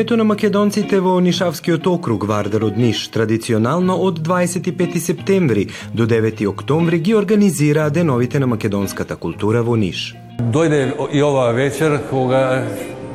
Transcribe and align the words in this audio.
Сдруженијето 0.00 0.16
на 0.16 0.24
македонците 0.24 0.98
во 1.04 1.18
Нишавскиот 1.20 1.86
округ 1.86 2.22
Вардар 2.24 2.62
од 2.64 2.78
Ниш 2.80 3.02
традиционално 3.12 3.98
од 4.00 4.20
25 4.24 4.96
септември 4.96 5.66
до 5.92 6.06
9 6.08 6.46
октомври 6.48 6.98
ги 6.98 7.14
организира 7.14 7.90
деновите 7.90 8.40
на 8.40 8.46
македонската 8.46 9.16
култура 9.16 9.60
во 9.62 9.76
Ниш. 9.76 10.16
Дојде 10.40 10.96
и 11.12 11.22
ова 11.22 11.52
вечер 11.52 12.00
кога 12.10 12.64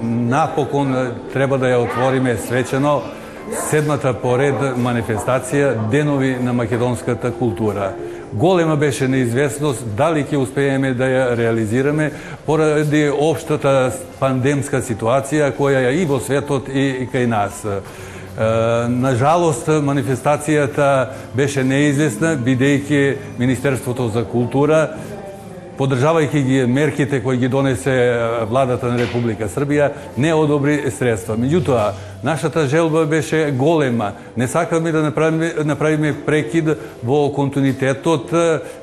напокон 0.04 0.94
треба 1.34 1.58
да 1.58 1.74
ја 1.74 1.82
отвориме 1.88 2.38
свечено 2.38 3.02
седмата 3.70 4.14
поред 4.14 4.78
манифестација 4.78 5.90
Денови 5.90 6.36
на 6.38 6.54
македонската 6.54 7.32
култура. 7.32 7.96
Голема 8.36 8.76
беше 8.76 9.08
неизвестност 9.08 9.86
дали 9.96 10.26
ќе 10.28 10.36
успееме 10.36 10.90
да 10.94 11.08
ја 11.08 11.28
реализираме 11.40 12.10
поради 12.46 13.06
општата 13.08 13.94
пандемска 14.20 14.82
ситуација 14.84 15.54
која 15.56 15.86
ја 15.86 15.94
и 15.96 16.04
во 16.06 16.20
светот 16.20 16.68
и 16.68 17.08
кај 17.14 17.30
нас. 17.32 17.64
На 18.92 19.16
жалост, 19.16 19.72
манифестацијата 19.72 21.16
беше 21.32 21.64
неизвестна, 21.64 22.36
бидејќи 22.36 23.16
Министерството 23.40 24.10
за 24.12 24.26
култура 24.28 24.90
Подржавајќи 25.76 26.42
ги 26.44 26.60
мерките 26.72 27.20
кои 27.24 27.38
ги 27.38 27.48
донесе 27.52 27.94
владата 28.50 28.88
на 28.88 28.98
Република 28.98 29.50
Србија, 29.52 29.90
не 30.18 30.32
одобри 30.34 30.92
средства. 30.92 31.36
Меѓутоа, 31.36 31.92
нашата 32.24 32.64
желба 32.68 33.06
беше 33.06 33.52
голема. 33.52 34.12
Не 34.38 34.48
сакаме 34.48 34.92
да 34.92 35.02
направиме, 35.04 35.52
направиме 35.66 36.14
прекид 36.26 36.70
во 37.04 37.28
континуитетот 37.36 38.32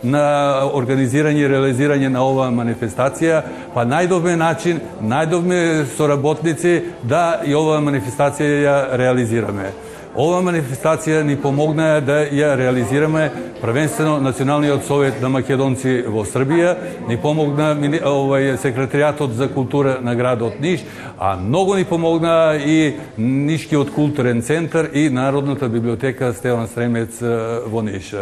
на 0.05 0.25
организирање 0.69 1.47
и 1.47 1.49
реализирање 1.49 2.13
на 2.13 2.27
оваа 2.29 2.53
манифестација, 2.53 3.41
па 3.75 3.87
најдовме 3.89 4.37
начин, 4.37 4.81
најдовме 5.01 5.87
соработници 5.97 6.75
да 7.03 7.41
и 7.47 7.55
оваа 7.57 7.81
манифестација 7.81 8.61
ја 8.67 8.77
реализираме. 9.01 9.73
Ова 10.13 10.43
манифестација 10.45 11.23
ни 11.25 11.39
помогна 11.41 12.03
да 12.05 12.19
ја 12.29 12.51
реализираме 12.61 13.31
првенствено 13.63 14.19
Националниот 14.21 14.85
совет 14.85 15.23
на 15.23 15.31
македонци 15.33 16.03
во 16.05 16.27
Србија, 16.29 16.75
ни 17.09 17.17
помогна 17.17 17.71
овај 17.73 18.59
секретаријатот 18.61 19.33
за 19.33 19.49
култура 19.49 19.97
на 20.05 20.13
градот 20.15 20.61
Ниш, 20.61 20.85
а 21.19 21.37
многу 21.41 21.79
ни 21.81 21.85
помогна 21.85 22.61
и 22.61 22.99
Нишкиот 23.17 23.91
културен 23.91 24.43
центар 24.43 24.91
и 24.93 25.09
Народната 25.09 25.69
библиотека 25.69 26.35
Стеван 26.35 26.69
Сремец 26.69 27.23
во 27.67 27.81
Ниш. 27.81 28.13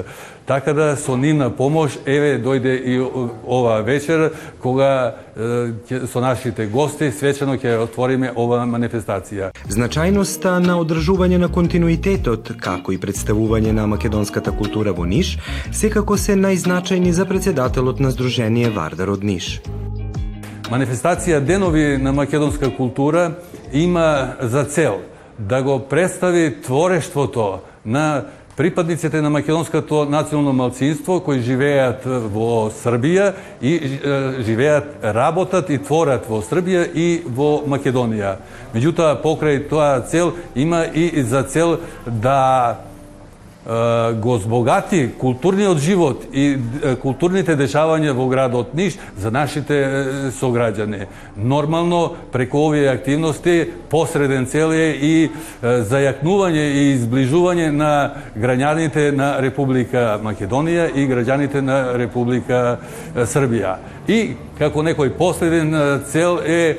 Така 0.46 0.72
да 0.72 0.96
со 0.96 1.16
нивна 1.16 1.50
помош 1.50 1.98
еве 2.06 2.38
дојде 2.42 2.74
и 2.74 2.98
ова 3.46 3.82
вечер 3.82 4.32
кога 4.60 5.14
со 6.06 6.20
нашите 6.20 6.66
гости 6.66 7.10
свечено 7.12 7.54
ќе 7.54 7.76
отвориме 7.84 8.32
ова 8.36 8.64
манифестација. 8.66 9.52
Значајноста 9.68 10.58
на 10.58 10.78
одржување 10.80 11.38
на 11.38 11.48
континуитетот, 11.48 12.52
како 12.60 12.92
и 12.92 12.98
представување 12.98 13.72
на 13.72 13.86
македонската 13.86 14.52
култура 14.52 14.92
во 14.92 15.06
Ниш, 15.06 15.36
секако 15.72 16.16
се 16.16 16.34
најзначајни 16.34 17.10
за 17.10 17.26
председателот 17.26 18.00
на 18.00 18.10
Сдружение 18.10 18.70
Вардар 18.70 19.10
од 19.14 19.22
Ниш. 19.24 19.60
Манифестација 20.70 21.40
Денови 21.40 21.96
на 21.98 22.12
македонска 22.12 22.70
култура 22.76 23.32
има 23.72 24.34
за 24.40 24.64
цел 24.64 25.00
да 25.38 25.62
го 25.62 25.78
представи 25.78 26.62
творештвото 26.62 27.58
на 27.84 28.24
припадниците 28.56 29.22
на 29.22 29.30
македонското 29.30 30.04
национално 30.04 30.52
малцинство 30.52 31.20
кои 31.20 31.40
живеат 31.40 32.04
во 32.04 32.70
Србија 32.70 33.32
и 33.62 33.72
живеат, 34.44 35.00
работат 35.04 35.70
и 35.70 35.78
творат 35.78 36.28
во 36.28 36.42
Србија 36.42 36.84
и 36.94 37.22
во 37.24 37.62
Македонија. 37.66 38.36
Меѓутоа, 38.74 39.16
покрај 39.22 39.68
тоа 39.68 40.00
цел 40.06 40.32
има 40.54 40.84
и 40.94 41.22
за 41.22 41.42
цел 41.42 41.78
да 42.06 42.89
го 44.20 44.38
збогати 44.38 45.10
културниот 45.18 45.78
живот 45.78 46.24
и 46.32 46.56
културните 47.02 47.56
дешавања 47.60 48.14
во 48.16 48.24
градот 48.32 48.72
Ниш 48.74 48.96
за 49.20 49.30
нашите 49.30 49.76
сограѓани. 50.32 51.06
Нормално, 51.36 52.16
преку 52.32 52.70
овие 52.70 52.88
активности, 52.88 53.68
посреден 53.90 54.46
цел 54.46 54.72
е 54.72 54.96
и 54.96 55.30
зајакнување 55.60 56.64
и 56.72 56.86
изближување 56.94 57.68
на 57.70 57.92
граѓаните 58.32 59.10
на 59.12 59.36
Република 59.44 60.16
Македонија 60.24 60.88
и 60.96 61.04
граѓаните 61.04 61.60
на 61.60 61.98
Република 62.00 62.78
Србија. 63.14 63.76
И, 64.08 64.36
како 64.58 64.80
некој 64.80 65.12
последен 65.18 65.76
цел 66.08 66.40
е 66.40 66.78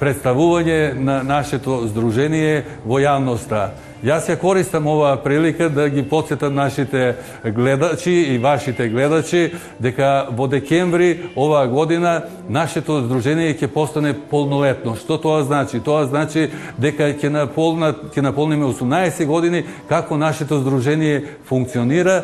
представување 0.00 0.98
на 0.98 1.22
нашето 1.22 1.84
здружение 1.86 2.64
во 2.84 2.98
јавноста 2.98 3.85
Јас 4.04 4.28
ја 4.28 4.36
користам 4.36 4.86
оваа 4.86 5.16
прилика 5.16 5.68
да 5.72 5.88
ги 5.88 6.02
подсетам 6.02 6.54
нашите 6.54 7.16
гледачи 7.44 8.12
и 8.12 8.38
вашите 8.38 8.88
гледачи 8.88 9.54
дека 9.80 10.28
во 10.30 10.46
декември 10.46 11.30
оваа 11.36 11.66
година 11.66 12.22
нашето 12.48 13.00
здружение 13.00 13.56
ќе 13.56 13.72
постане 13.72 14.12
полнолетно. 14.12 14.96
Што 15.00 15.16
тоа 15.16 15.42
значи? 15.48 15.80
Тоа 15.80 16.04
значи 16.06 16.50
дека 16.78 17.08
ќе 17.16 17.32
наполнат 17.32 18.12
ќе 18.12 18.20
наполниме 18.20 18.68
18 18.68 19.24
години 19.26 19.64
како 19.88 20.16
нашето 20.16 20.60
здружение 20.60 21.24
функционира 21.48 22.22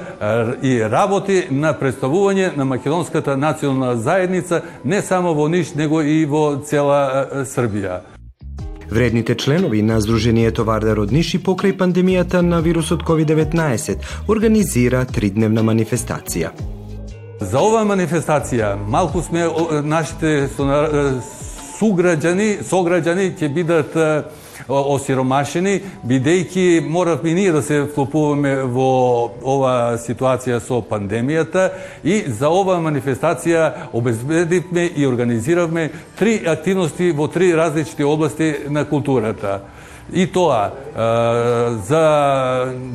и 0.63 0.77
работи 0.85 1.47
на 1.51 1.73
представување 1.73 2.57
на 2.57 2.65
македонската 2.65 3.37
национална 3.37 3.97
заедница 3.97 4.63
не 4.85 5.03
само 5.03 5.33
во 5.35 5.49
Ниш, 5.49 5.75
него 5.75 6.03
и 6.03 6.27
во 6.27 6.61
цела 6.61 7.45
Србија. 7.49 8.12
Вредните 8.93 9.35
членови 9.35 9.81
на 9.83 9.97
Сдруженијето 10.05 10.67
Вардар 10.69 10.99
од 11.01 11.13
Ниши 11.17 11.39
покрај 11.41 11.73
пандемијата 11.81 12.43
на 12.45 12.59
вирусот 12.61 13.01
COVID-19 13.09 14.29
организира 14.29 15.07
тридневна 15.09 15.63
манифестација. 15.65 16.51
За 17.41 17.63
оваа 17.65 17.87
манифестација 17.89 18.75
малку 18.77 19.23
сме 19.25 19.47
нашите 19.89 20.51
суграѓани, 21.81 22.51
сограѓани 22.69 23.31
ќе 23.41 23.49
бидат 23.55 23.97
осиромашени, 24.69 25.81
бидејќи 26.07 26.89
моравме 26.89 27.31
и 27.31 27.35
ние 27.35 27.53
да 27.53 27.63
се 27.63 27.83
вклопуваме 27.85 28.55
во 28.65 29.31
ова 29.43 29.75
ситуација 29.99 30.61
со 30.61 30.83
пандемијата 30.83 31.69
и 32.05 32.23
за 32.27 32.51
оваа 32.51 32.81
манифестација 32.81 33.91
обезбедивме 33.93 34.91
и 34.97 35.07
организиравме 35.07 35.91
три 36.19 36.41
активности 36.47 37.13
во 37.13 37.29
три 37.29 37.55
различни 37.57 38.05
области 38.05 38.55
на 38.69 38.85
културата. 38.85 39.61
И 40.11 40.27
тоа, 40.27 40.73
за, 41.87 42.05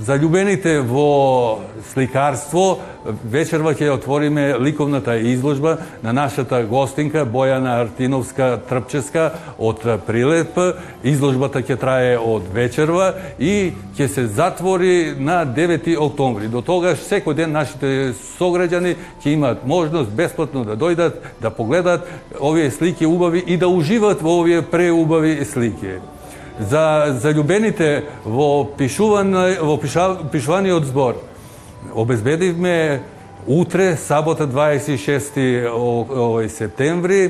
за 0.03 0.18
љубените 0.19 0.81
во 0.84 1.63
сликарство, 1.94 2.78
вечерва 3.23 3.72
ќе 3.73 3.94
отвориме 3.95 4.57
ликовната 4.59 5.16
изложба 5.16 5.78
на 6.03 6.13
нашата 6.13 6.63
гостинка 6.68 7.23
Бојана 7.25 7.79
Артиновска 7.81 8.59
Трпческа 8.69 9.31
од 9.57 9.85
Прилеп. 10.06 10.59
Изложбата 11.03 11.63
ќе 11.63 11.79
трае 11.79 12.18
од 12.19 12.51
вечерва 12.53 13.13
и 13.39 13.72
ќе 13.97 14.07
се 14.12 14.28
затвори 14.28 15.16
на 15.18 15.45
9 15.47 15.95
октомври. 15.97 16.51
До 16.51 16.62
тогаш 16.62 17.00
секој 17.07 17.39
ден 17.39 17.56
нашите 17.56 18.13
сограѓани 18.36 18.98
ќе 19.24 19.33
имаат 19.33 19.63
можност 19.65 20.12
бесплатно 20.12 20.65
да 20.68 20.75
дојдат, 20.75 21.24
да 21.42 21.50
погледат 21.50 22.06
овие 22.39 22.71
слики 22.71 23.06
убави 23.06 23.44
и 23.48 23.57
да 23.57 23.71
уживат 23.71 24.21
во 24.21 24.42
овие 24.42 24.62
преубави 24.62 25.39
слики 25.45 25.98
за 26.59 27.18
заљубените 27.21 28.04
во 28.25 28.65
пишување 28.77 29.59
во 29.62 29.77
пишуваниот 30.31 30.86
збор. 30.86 31.21
Обезбедивме 31.94 33.01
утре, 33.48 33.95
сабота 33.98 34.48
26 34.48 35.69
овој 35.71 36.50
септември, 36.50 37.21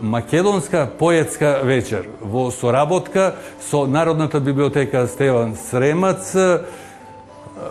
македонска 0.00 0.88
поетска 0.98 1.60
вечер 1.64 2.06
во 2.20 2.50
соработка 2.50 3.34
со 3.70 3.86
Народната 3.86 4.40
библиотека 4.40 5.06
Стеван 5.06 5.56
Сремац 5.56 6.34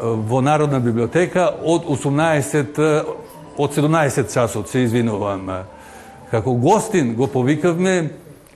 во 0.01 0.41
Народна 0.41 0.79
библиотека 0.79 1.49
од 1.63 1.85
18 1.85 3.05
од 3.59 3.75
17 3.75 4.33
часот, 4.33 4.69
се 4.69 4.85
извинувам. 4.85 5.49
Како 6.31 6.53
гостин 6.53 7.15
го 7.15 7.27
повикавме 7.27 8.09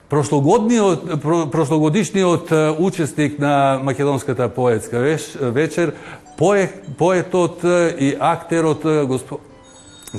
Прошлогодниот, 0.10 1.22
прошлогодишниот 1.52 2.52
учесник 2.80 3.40
на 3.40 3.80
Македонската 3.84 4.50
поетска 4.50 5.00
вечер, 5.42 5.94
поетот 6.38 7.64
и 7.64 8.18
актерот 8.20 8.84
господ 9.08 9.42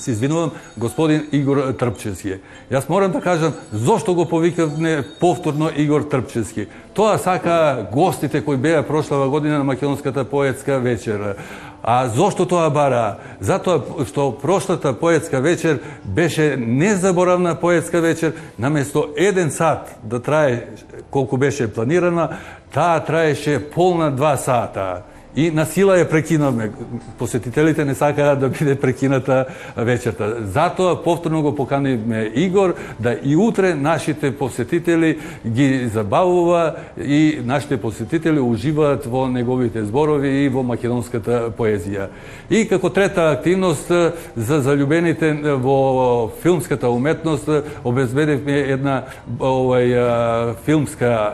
се 0.00 0.10
извинувам, 0.10 0.50
господин 0.78 1.28
Игор 1.32 1.72
Трпчевски. 1.78 2.40
Јас 2.70 2.88
морам 2.88 3.12
да 3.12 3.20
кажам 3.20 3.54
зошто 3.72 4.14
го 4.14 4.26
повикавме 4.28 5.04
повторно 5.20 5.70
Игор 5.76 6.02
Трпчевски. 6.02 6.66
Тоа 6.94 7.18
сака 7.18 7.86
гостите 7.92 8.44
кои 8.44 8.56
беа 8.56 8.82
прошлава 8.82 9.28
година 9.28 9.58
на 9.58 9.64
македонската 9.64 10.24
поетска 10.24 10.78
вечер. 10.78 11.36
А 11.82 12.08
зошто 12.08 12.46
тоа 12.46 12.70
бара? 12.70 13.16
Затоа 13.40 14.04
што 14.08 14.32
прошлата 14.32 14.94
поетска 14.98 15.40
вечер 15.40 15.78
беше 16.04 16.56
незаборавна 16.56 17.54
поетска 17.54 18.00
вечер, 18.00 18.32
наместо 18.58 19.12
еден 19.16 19.50
сат 19.50 19.98
да 20.02 20.22
трае 20.22 20.66
колку 21.10 21.36
беше 21.36 21.72
планирана, 21.72 22.28
таа 22.72 23.04
траеше 23.04 23.70
полна 23.70 24.10
два 24.10 24.36
сата 24.36 25.02
и 25.36 25.50
на 25.50 25.66
сила 25.66 25.96
ја 25.98 26.08
прекинавме. 26.08 26.70
Посетителите 27.18 27.84
не 27.84 27.94
сакаа 27.94 28.36
да 28.36 28.48
биде 28.48 28.74
прекината 28.74 29.44
вечерта. 29.76 30.34
Затоа 30.40 31.02
повторно 31.02 31.42
го 31.42 31.54
поканивме 31.54 32.30
Игор 32.34 32.74
да 33.00 33.16
и 33.24 33.36
утре 33.36 33.74
нашите 33.74 34.36
посетители 34.38 35.18
ги 35.46 35.88
забавува 35.88 36.74
и 36.98 37.40
нашите 37.44 37.76
посетители 37.76 38.40
уживаат 38.40 39.06
во 39.06 39.26
неговите 39.28 39.84
зборови 39.84 40.44
и 40.44 40.48
во 40.48 40.62
македонската 40.62 41.50
поезија. 41.50 42.08
И 42.50 42.68
како 42.68 42.90
трета 42.90 43.30
активност 43.34 43.88
за 44.36 44.60
залюбените 44.60 45.32
во 45.58 46.30
филмската 46.42 46.90
уметност 46.90 47.50
обезбедивме 47.84 48.58
една 48.70 49.02
овај 49.38 50.54
филмска 50.64 51.32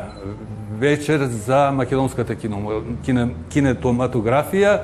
вечер 0.80 1.28
за 1.46 1.70
македонската 1.76 2.34
кино, 2.34 2.80
кине, 3.04 3.28
кинетоматографија 3.52 4.78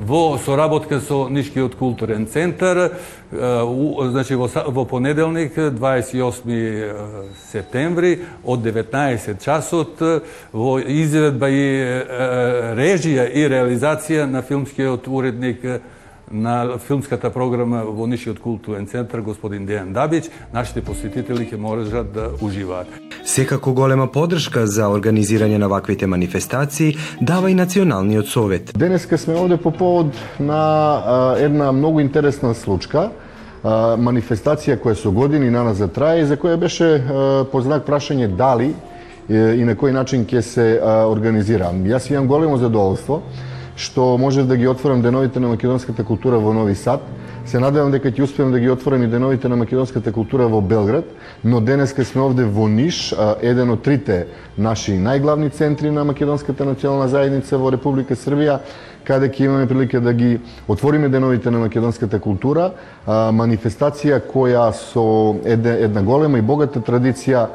во 0.00 0.38
соработка 0.42 0.98
со 1.00 1.28
Нишкиот 1.30 1.76
културен 1.78 2.26
центар, 2.26 2.98
значи 3.30 4.34
во, 4.34 4.50
во 4.66 4.84
понеделник 4.84 5.56
28 5.56 7.30
септември 7.52 8.18
од 8.44 8.60
19 8.66 9.42
часот 9.44 10.02
во 10.52 10.78
изведба 10.80 11.48
и 11.48 11.66
режија 12.76 13.30
и 13.30 13.46
реализација 13.46 14.26
на 14.26 14.42
филмскиот 14.42 15.06
уредник 15.08 15.64
на 16.30 16.78
филмската 16.78 17.30
програма 17.30 17.84
во 17.84 18.06
Нишиот 18.06 18.40
културен 18.40 18.86
центар 18.86 19.20
господин 19.20 19.66
Дејан 19.66 19.92
Дабич, 19.92 20.30
нашите 20.52 20.82
посетители 20.82 21.46
ќе 21.46 21.56
можат 21.56 22.12
да 22.12 22.30
уживаат. 22.42 22.86
Секако 23.24 23.72
голема 23.72 24.06
подршка 24.06 24.66
за 24.66 24.90
организирање 24.90 25.58
на 25.58 25.68
ваквите 25.68 26.06
манифестации 26.06 26.96
дава 27.20 27.50
и 27.50 27.54
Националниот 27.54 28.28
совет. 28.28 28.72
Денеска 28.74 29.18
сме 29.18 29.34
овде 29.34 29.56
по 29.56 29.70
повод 29.70 30.06
на 30.40 31.02
а, 31.06 31.36
една 31.38 31.72
многу 31.72 32.00
интересна 32.00 32.54
случка, 32.54 33.10
а, 33.62 33.96
манифестација 33.96 34.80
која 34.82 34.94
со 34.94 35.10
години 35.10 35.50
на 35.50 35.64
нас 35.64 35.78
затрае 35.78 36.22
и 36.22 36.26
за 36.26 36.36
која 36.36 36.56
беше 36.56 36.94
а, 36.94 37.44
по 37.52 37.60
знак 37.60 37.86
прашање 37.86 38.26
дали 38.26 38.74
и 39.28 39.64
на 39.66 39.74
кој 39.74 39.90
начин 39.90 40.22
ќе 40.22 40.40
се 40.40 40.66
организира. 40.82 41.72
Јас 41.74 42.10
имам 42.10 42.28
големо 42.30 42.58
задоволство 42.62 43.22
што 43.76 44.16
може 44.18 44.44
да 44.44 44.56
ги 44.56 44.68
отворам 44.68 45.02
деновите 45.02 45.40
на 45.40 45.48
македонската 45.48 46.04
култура 46.04 46.38
во 46.38 46.52
Нови 46.52 46.74
Сад. 46.74 47.00
Се 47.46 47.60
надевам 47.60 47.92
дека 47.92 48.10
ќе 48.10 48.24
успеам 48.24 48.50
да 48.50 48.58
ги 48.58 48.70
отворам 48.70 49.04
и 49.04 49.06
деновите 49.06 49.48
на 49.48 49.56
македонската 49.56 50.12
култура 50.12 50.48
во 50.48 50.60
Белград, 50.60 51.04
но 51.44 51.60
денеска 51.60 52.04
сме 52.04 52.22
овде 52.22 52.44
во 52.44 52.66
Ниш, 52.68 53.14
еден 53.42 53.70
од 53.70 53.84
трите 53.86 54.26
наши 54.58 54.96
најглавни 54.98 55.52
центри 55.52 55.90
на 55.90 56.04
македонската 56.04 56.64
национална 56.64 57.08
заедница 57.08 57.58
во 57.58 57.70
Република 57.70 58.16
Србија, 58.16 58.58
каде 59.06 59.28
ќе 59.30 59.46
имаме 59.46 59.68
прилика 59.70 60.00
да 60.00 60.12
ги 60.12 60.40
отвориме 60.66 61.08
деновите 61.08 61.50
на 61.50 61.62
македонската 61.62 62.18
култура, 62.18 62.72
манифестација 63.06 64.18
која 64.26 64.72
со 64.74 65.36
една, 65.44 65.78
една 65.86 66.02
голема 66.02 66.38
и 66.38 66.42
богата 66.42 66.80
традиција 66.80 67.46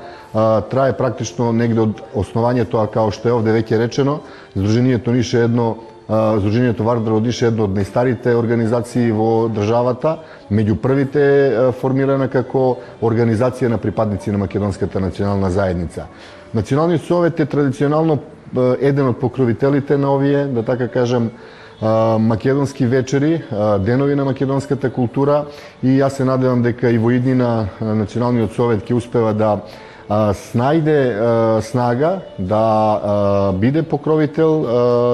трае 0.72 0.96
практично 0.96 1.52
негде 1.52 1.82
од 1.82 2.00
основањето, 2.16 2.80
а 2.80 2.88
као 2.88 3.12
што 3.12 3.28
е 3.28 3.36
овде 3.36 3.52
веќе 3.52 3.82
речено, 3.84 4.22
Сдруженијето 4.56 5.12
Ниш 5.12 5.34
е 5.34 5.44
едно 5.50 5.76
Сдруженијето 6.12 6.84
Вардар 6.84 7.14
одише 7.16 7.48
едно 7.48 7.70
од 7.70 7.76
најстарите 7.78 8.34
организации 8.36 9.14
во 9.16 9.48
државата, 9.48 10.18
меѓу 10.52 10.76
првите 10.84 11.24
формирана 11.80 12.28
како 12.28 12.82
организација 13.00 13.70
на 13.72 13.78
припадници 13.80 14.32
на 14.32 14.42
Македонската 14.42 15.00
национална 15.00 15.50
заедница. 15.50 16.10
Националниот 16.54 17.02
совет 17.08 17.40
е 17.40 17.46
традиционално 17.46 18.20
еден 18.82 19.08
од 19.08 19.22
покровителите 19.22 19.98
на 19.98 20.12
овие, 20.12 20.46
да 20.52 20.66
така 20.68 20.88
кажам, 20.92 21.32
македонски 22.20 22.86
вечери, 22.86 23.44
денови 23.80 24.16
на 24.16 24.26
македонската 24.26 24.92
култура 24.92 25.46
и 25.84 25.96
јас 25.98 26.20
се 26.20 26.26
надевам 26.26 26.62
дека 26.62 26.92
и 26.92 26.98
во 26.98 27.16
иднина 27.16 27.70
Националниот 27.80 28.52
совет 28.52 28.84
ќе 28.84 29.00
успева 29.00 29.34
да 29.34 29.62
снајде 30.12 31.62
снага 31.64 32.22
да 32.38 33.54
биде 33.60 33.84
покровител 33.84 34.66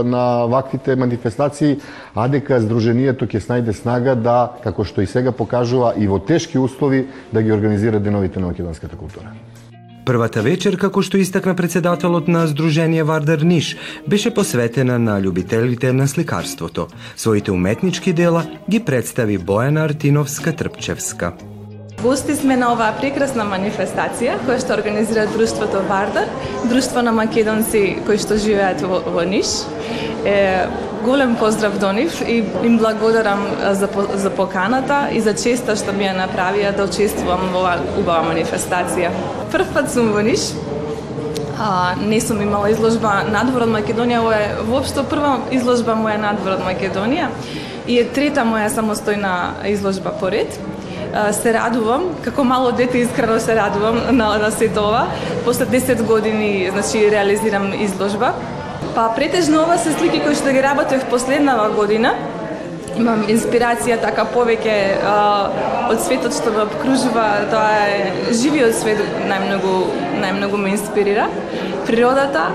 на 0.05 0.47
ваквите 0.49 0.95
манифестации, 0.95 1.77
а 2.15 2.27
дека 2.27 2.57
Сдруженијето 2.63 3.29
ќе 3.29 3.43
снајде 3.43 3.75
снага 3.77 4.15
да, 4.15 4.57
како 4.63 4.83
што 4.83 5.01
и 5.01 5.07
сега 5.07 5.31
покажува, 5.31 5.93
и 5.97 6.07
во 6.07 6.17
тешки 6.19 6.57
услови 6.57 7.07
да 7.33 7.43
ги 7.43 7.53
организира 7.53 7.99
деновите 7.99 8.39
на 8.39 8.47
македонската 8.47 8.97
култура. 8.97 9.33
Првата 10.07 10.39
вечер, 10.41 10.77
како 10.79 11.01
што 11.03 11.19
истакна 11.19 11.51
председателот 11.51 12.29
на 12.31 12.45
Сдружение 12.47 13.03
Вардар 13.03 13.43
Ниш, 13.43 13.75
беше 14.07 14.31
посветена 14.33 14.95
на 14.99 15.19
љубителите 15.19 15.91
на 15.91 16.07
сликарството. 16.07 16.87
Своите 17.15 17.51
уметнички 17.51 18.13
дела 18.13 18.45
ги 18.69 18.79
представи 18.79 19.37
Бојана 19.37 19.83
Артиновска 19.83 20.55
Трпчевска. 20.55 21.33
Гости 22.01 22.35
сме 22.35 22.53
на 22.61 22.67
оваа 22.69 22.93
прекрасна 22.93 23.41
манифестација 23.49 24.35
која 24.43 24.61
што 24.61 24.75
организира 24.75 25.23
Друштвото 25.31 25.79
Вардар, 25.89 26.27
друштво 26.69 27.01
на 27.01 27.09
македонци 27.11 27.81
кои 28.05 28.19
што 28.21 28.37
живеат 28.37 28.83
во, 28.85 28.99
во 29.01 29.23
Ниш. 29.25 29.63
Е, 30.21 30.67
голем 31.01 31.33
поздрав 31.41 31.79
до 31.81 31.89
нив 31.97 32.21
и 32.21 32.43
им 32.63 32.77
благодарам 32.77 33.41
за, 33.81 33.89
за 34.13 34.29
поканата 34.29 35.07
и 35.11 35.21
за 35.21 35.33
честа 35.33 35.73
што 35.73 35.97
ми 35.97 36.05
ја 36.05 36.13
направија 36.19 36.75
да 36.77 36.85
учествувам 36.85 37.49
во 37.49 37.63
оваа 37.65 37.81
убава 37.97 38.29
манифестација. 38.29 39.09
Прв 39.49 39.73
пат 39.73 39.89
сум 39.89 40.13
во 40.13 40.21
Ниш, 40.21 40.51
а, 41.57 41.95
не 41.97 42.21
сум 42.21 42.45
имала 42.45 42.69
изложба 42.69 43.23
надвор 43.33 43.65
од 43.65 43.73
Македонија, 43.73 44.21
ова 44.21 44.37
е 44.37 44.53
воопшто 44.69 45.01
прва 45.09 45.39
изложба 45.49 45.97
моја 45.97 46.21
надвор 46.29 46.59
од 46.59 46.65
Македонија 46.69 47.33
и 47.87 47.97
е 47.97 48.05
трета 48.05 48.45
моја 48.45 48.69
самостојна 48.69 49.65
изложба 49.73 50.13
поред 50.21 50.61
се 51.31 51.53
радувам, 51.53 52.09
како 52.23 52.43
мало 52.43 52.71
дете 52.71 52.97
искрено 52.97 53.39
се 53.39 53.55
радувам 53.55 54.01
на, 54.11 54.37
на 54.37 54.51
сето 54.51 54.79
ова. 54.79 55.07
После 55.45 55.65
10 55.65 56.03
години, 56.03 56.69
значи, 56.71 57.11
реализирам 57.11 57.73
изложба. 57.73 58.33
Па 58.95 59.11
претежно 59.15 59.61
ова 59.63 59.77
се 59.77 59.93
слики 59.93 60.21
кои 60.23 60.35
што 60.35 60.51
ги 60.51 60.63
работев 60.63 61.05
последнава 61.09 61.69
година. 61.69 62.15
Имам 62.97 63.27
инспирација 63.29 63.99
така 64.01 64.23
повеќе 64.33 64.75
а, 65.05 65.17
од 65.91 66.01
светот 66.01 66.33
што 66.33 66.49
ме 66.55 66.63
обкружува, 66.65 67.25
тоа 67.51 67.75
е 67.93 68.31
живиот 68.33 68.73
свет 68.73 69.03
најмногу 69.29 69.73
најмногу 70.23 70.57
ме 70.63 70.73
инспирира. 70.73 71.27
Природата, 71.85 72.47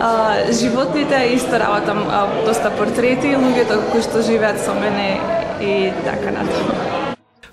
а, 0.00 0.12
животните, 0.60 1.24
исто 1.34 1.58
работам 1.58 2.04
а, 2.06 2.26
доста 2.46 2.70
портрети, 2.78 3.34
луѓето 3.34 3.80
кои 3.90 4.06
што 4.06 4.22
живеат 4.22 4.62
со 4.62 4.78
мене 4.78 5.18
и 5.60 5.90
така 6.06 6.30
натаму. 6.30 6.87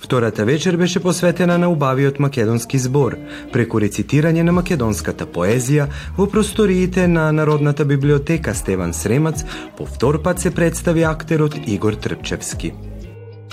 Втората 0.05 0.45
вечер 0.45 0.77
беше 0.77 0.99
посветена 0.99 1.57
на 1.57 1.69
убавиот 1.69 2.19
македонски 2.19 2.77
збор, 2.77 3.15
преку 3.49 3.79
рецитирање 3.81 4.43
на 4.45 4.53
македонската 4.53 5.25
поезија 5.25 5.87
во 6.13 6.27
просториите 6.29 7.07
на 7.09 7.31
Народната 7.33 7.85
библиотека 7.89 8.53
Стеван 8.53 8.93
Сремац, 8.93 9.41
по 9.77 9.85
втор 9.85 10.21
пат 10.21 10.39
се 10.39 10.51
представи 10.53 11.01
актерот 11.03 11.57
Игор 11.65 11.97
Трпчевски. 11.97 12.73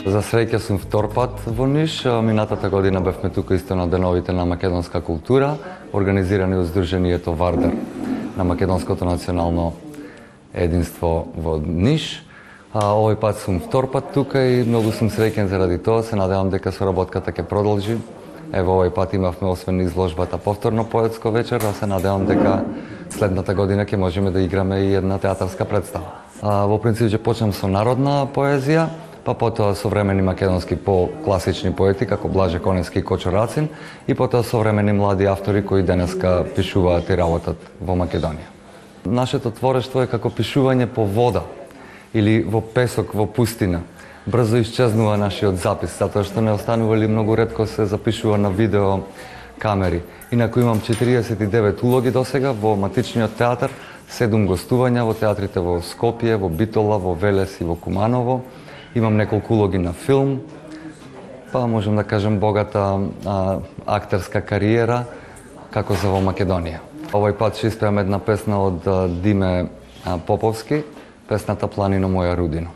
За 0.05 0.21
среќа 0.21 0.61
сум 0.61 0.77
втор 0.83 1.09
пат 1.15 1.41
во 1.47 1.65
Ниш. 1.67 2.03
Минатата 2.05 2.69
година 2.69 3.01
бевме 3.01 3.31
тука 3.33 3.55
исто 3.55 3.75
на 3.75 3.89
деновите 3.89 4.33
на 4.33 4.45
македонска 4.45 5.01
култура, 5.01 5.55
организирани 5.93 6.61
од 6.61 6.69
Сдруженијето 6.69 7.33
Вардар 7.33 7.73
на 8.37 8.45
македонското 8.45 9.09
национално 9.09 9.73
единство 10.53 11.33
во 11.33 11.57
Ниш. 11.65 12.27
А, 12.73 12.95
овој 12.97 13.19
пат 13.21 13.37
сум 13.37 13.59
втор 13.61 13.91
пат 13.93 14.15
тука 14.15 14.41
и 14.49 14.63
многу 14.65 14.95
сум 14.97 15.11
среќен 15.13 15.51
заради 15.53 15.77
тоа. 15.77 16.01
Се 16.03 16.17
надевам 16.17 16.49
дека 16.49 16.73
соработката 16.73 17.29
ќе 17.29 17.45
продолжи. 17.45 17.99
Ево 18.49 18.79
овој 18.79 18.89
пат 18.97 19.13
имавме 19.13 19.51
освен 19.51 19.83
изложбата 19.85 20.39
повторно 20.41 20.87
поетско 20.89 21.31
вечер, 21.31 21.61
а 21.69 21.75
се 21.77 21.87
надевам 21.87 22.25
дека 22.25 22.65
следната 23.13 23.55
година 23.55 23.85
ќе 23.85 24.01
можеме 24.01 24.33
да 24.33 24.41
играме 24.41 24.81
и 24.89 24.95
една 24.95 25.19
театарска 25.19 25.69
представа. 25.69 26.25
А, 26.41 26.65
во 26.65 26.81
принцип 26.81 27.13
ќе 27.13 27.21
почнем 27.21 27.53
со 27.53 27.69
народна 27.69 28.25
поезија, 28.25 28.89
па 29.25 29.37
потоа 29.37 29.77
современи 29.77 30.25
македонски 30.25 30.77
по-класични 30.77 31.77
поети 31.77 32.09
како 32.09 32.29
Блаже 32.29 32.59
Конески 32.59 32.99
и 32.99 33.05
Кочо 33.05 33.37
Рацин 33.37 33.69
и 34.09 34.15
потоа 34.15 34.43
современи 34.43 34.93
млади 34.93 35.29
автори 35.29 35.61
кои 35.61 35.83
денеска 35.83 36.47
пишуваат 36.57 37.11
и 37.11 37.21
работат 37.21 37.61
во 37.81 38.01
Македонија. 38.01 38.49
Нашето 39.05 39.51
творештво 39.51 40.03
е 40.03 40.07
како 40.07 40.31
пишување 40.31 40.87
по 40.87 41.05
вода, 41.05 41.43
или 42.13 42.43
во 42.43 42.61
песок 42.61 43.15
во 43.15 43.27
пустина. 43.27 43.83
брзо 44.27 44.61
исчезнува 44.63 45.17
нашиот 45.17 45.57
запис, 45.59 45.97
затоа 45.99 46.23
што 46.25 46.41
не 46.41 46.53
останували 46.53 47.07
многу 47.07 47.35
ретко 47.35 47.67
се 47.67 47.87
запишува 47.87 48.39
на 48.39 48.51
видео 48.51 49.01
камери. 49.59 50.03
Инаку 50.31 50.61
имам 50.61 50.81
49 50.81 51.83
улоги 51.83 52.11
до 52.11 52.25
сега 52.25 52.53
во 52.53 52.77
Матичниот 52.77 53.37
театар, 53.37 53.71
7 54.11 54.47
гостувања 54.47 55.03
во 55.05 55.15
театрите 55.15 55.61
во 55.61 55.81
Скопје, 55.81 56.37
во 56.37 56.49
Битола, 56.49 56.99
во 56.99 57.15
Велес 57.15 57.61
и 57.61 57.65
во 57.65 57.75
Куманово. 57.75 58.43
Имам 58.95 59.17
неколку 59.17 59.55
улоги 59.55 59.79
на 59.79 59.93
филм, 59.93 60.41
па 61.53 61.67
можем 61.67 61.97
да 61.97 62.05
кажем 62.05 62.39
богата 62.39 63.01
а, 63.25 63.61
актерска 63.87 64.41
кариера, 64.41 65.07
како 65.71 65.95
за 65.95 66.09
во 66.09 66.21
Македонија. 66.21 66.81
Овој 67.13 67.33
пат 67.33 67.57
ќе 67.57 67.69
испеам 67.69 67.99
една 67.99 68.19
песна 68.19 68.61
од 68.63 68.87
Диме 69.23 69.69
Поповски, 70.27 70.83
песната 71.33 71.67
Планино 71.67 72.11
моја 72.13 72.37
рудино. 72.37 72.69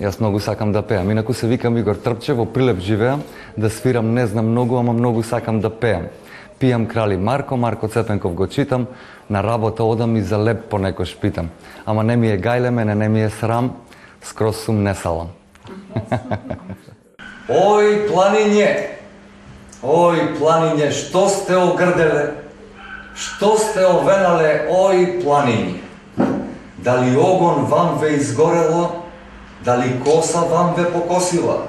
Јас 0.00 0.18
многу 0.18 0.40
сакам 0.40 0.72
да 0.72 0.82
пеам. 0.82 1.10
Инаку 1.10 1.34
се 1.34 1.46
викам 1.46 1.76
Игор 1.78 1.94
Трпче, 1.94 2.34
во 2.34 2.46
Прилеп 2.46 2.80
живеам, 2.80 3.22
да 3.56 3.70
свирам 3.70 4.14
не 4.14 4.26
знам 4.26 4.48
многу, 4.50 4.78
ама 4.80 4.92
многу 4.92 5.22
сакам 5.22 5.60
да 5.60 5.70
пеам. 5.70 6.08
Пијам 6.58 6.86
крали 6.86 7.16
Марко, 7.16 7.56
Марко 7.56 7.88
Цепенков 7.88 8.34
го 8.34 8.46
читам, 8.46 8.86
на 9.30 9.42
работа 9.42 9.84
одам 9.84 10.16
и 10.16 10.22
за 10.22 10.38
леп 10.38 10.64
понекош 10.70 11.16
питам. 11.20 11.50
Ама 11.86 12.02
не 12.02 12.16
ми 12.16 12.30
е 12.30 12.40
гајле, 12.40 12.70
мене 12.70 12.94
не 12.94 13.08
ми 13.08 13.22
е 13.22 13.30
срам, 13.30 13.72
скрос 14.22 14.64
сум 14.64 14.82
несалам. 14.82 15.28
Ој, 17.48 18.08
планиње, 18.08 18.68
ој, 19.82 20.38
планиње, 20.38 20.90
што 20.94 21.28
сте 21.28 21.58
огрделе, 21.58 22.34
што 23.14 23.58
сте 23.58 23.82
овенале, 23.86 24.68
ој, 24.70 25.22
планиње. 25.22 25.81
Дали 26.82 27.16
огон 27.16 27.64
вам 27.64 27.98
ве 27.98 28.16
изгорело, 28.16 29.02
Дали 29.64 30.00
коса 30.04 30.40
вам 30.40 30.74
ве 30.74 30.92
покосила? 30.92 31.62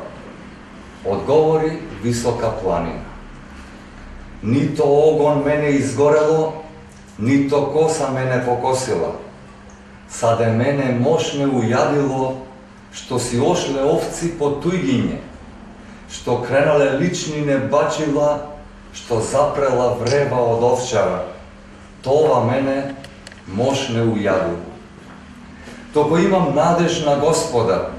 Одговори 1.06 1.80
висока 2.02 2.52
планина. 2.52 3.02
Нито 4.44 4.84
огон 4.84 5.44
мене 5.44 5.68
изгорело, 5.68 6.54
нито 7.20 7.72
коса 7.72 8.10
мене 8.10 8.46
покосила. 8.46 9.12
Саде 10.10 10.48
мене 10.48 10.98
мош 11.00 11.34
ме 11.34 11.46
ујадило, 11.46 12.46
што 12.94 13.20
си 13.20 13.40
ошле 13.42 13.82
овци 13.82 14.34
по 14.38 14.62
тујгиње, 14.62 15.22
што 16.10 16.42
кренале 16.46 17.00
лични 17.02 17.42
не 17.42 17.58
бачила, 17.58 18.54
што 18.94 19.22
запрела 19.22 19.96
врева 19.98 20.38
од 20.38 20.62
овчара. 20.62 21.26
Това 22.02 22.44
мене 22.46 22.94
мош 23.48 23.90
ме 23.90 24.06
ујадило 24.06 24.73
току 25.94 26.18
имам 26.18 26.56
надеж 26.56 27.06
на 27.06 27.16
Господа 27.16 27.90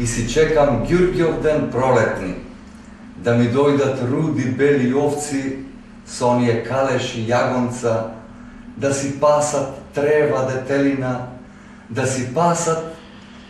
и 0.00 0.06
си 0.06 0.28
чекам 0.28 0.84
Ѓурѓов 0.86 1.40
ден 1.42 1.70
пролетни, 1.70 2.34
да 3.16 3.34
ми 3.34 3.46
дојдат 3.48 4.02
руди 4.10 4.50
бели 4.58 4.92
овци 4.94 5.64
со 6.06 6.34
оние 6.34 6.64
калеши 6.64 7.24
јагонца, 7.24 8.10
да 8.76 8.94
си 8.94 9.20
пасат 9.20 9.78
трева 9.94 10.44
детелина, 10.50 11.28
да 11.90 12.06
си 12.06 12.34
пасат 12.34 12.92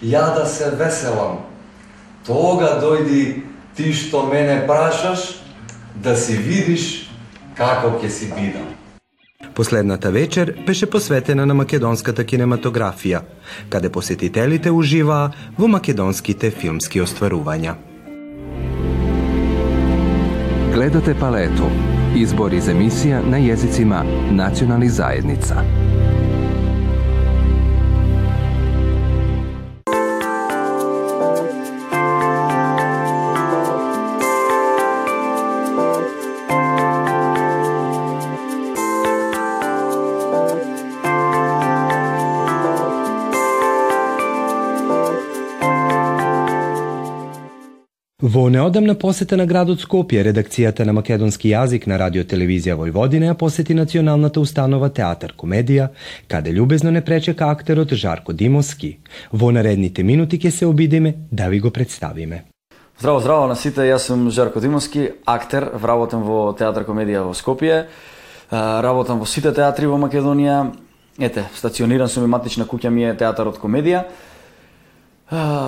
ја 0.03 0.35
да 0.35 0.47
се 0.47 0.71
веселам. 0.71 1.39
Тога 2.27 2.79
дојди 2.83 3.43
ти 3.75 3.93
што 3.93 4.27
мене 4.27 4.67
прашаш, 4.67 5.41
да 5.95 6.17
си 6.17 6.37
видиш 6.37 7.11
како 7.57 7.99
ќе 7.99 8.09
си 8.09 8.31
бидам. 8.37 8.74
Последната 9.55 10.11
вечер 10.11 10.55
беше 10.67 10.91
посветена 10.91 11.47
на 11.47 11.55
македонската 11.55 12.25
кинематографија, 12.25 13.21
каде 13.71 13.89
посетителите 13.89 14.71
уживаа 14.71 15.31
во 15.59 15.69
македонските 15.71 16.51
филмски 16.51 17.03
остварувања. 17.05 17.77
Гледате 20.75 21.15
палето. 21.15 21.71
Избор 22.19 22.53
из 22.53 22.67
емисија 22.67 23.23
на 23.23 23.39
језицима 23.39 24.03
национални 24.31 24.89
заедница. 24.89 25.63
Во 48.35 48.49
неодамна 48.51 48.97
посета 48.99 49.37
на 49.39 49.45
градот 49.47 49.79
Скопје, 49.79 50.25
редакцијата 50.27 50.83
на 50.83 50.91
македонски 50.97 51.53
јазик 51.53 51.85
на 51.87 51.95
Радио 52.01 52.25
Телевизија 52.27 52.75
Војводина 52.75 53.29
ја 53.29 53.37
посети 53.39 53.77
националната 53.79 54.43
установа 54.43 54.89
Театар 54.91 55.37
Комедија, 55.39 55.93
каде 56.27 56.51
љубезно 56.51 56.91
не 56.91 57.05
пречека 57.05 57.53
актерот 57.55 57.95
Жарко 57.95 58.35
Димовски. 58.35 58.91
Во 59.31 59.53
наредните 59.55 60.03
минути 60.03 60.41
ќе 60.43 60.51
се 60.51 60.67
обидиме 60.67 61.15
да 61.31 61.47
ви 61.47 61.61
го 61.61 61.71
представиме. 61.71 62.43
Здраво, 62.99 63.21
здраво 63.21 63.47
на 63.47 63.55
сите, 63.55 63.87
јас 63.87 64.11
сум 64.11 64.27
Жарко 64.31 64.59
Димовски, 64.59 65.13
актер, 65.27 65.71
вработам 65.79 66.27
во 66.27 66.51
Театар 66.59 66.83
Комедија 66.91 67.23
во 67.23 67.39
Скопје, 67.39 67.85
работам 68.51 69.23
во 69.23 69.31
сите 69.31 69.55
театри 69.55 69.87
во 69.87 69.95
Македонија, 69.95 70.73
ете, 71.23 71.47
стациониран 71.55 72.11
сум 72.11 72.27
и 72.27 72.35
матична 72.35 72.67
куќа 72.67 72.91
ми 72.91 73.13
е 73.13 73.15
Театарот 73.15 73.63
Комедија, 73.63 74.09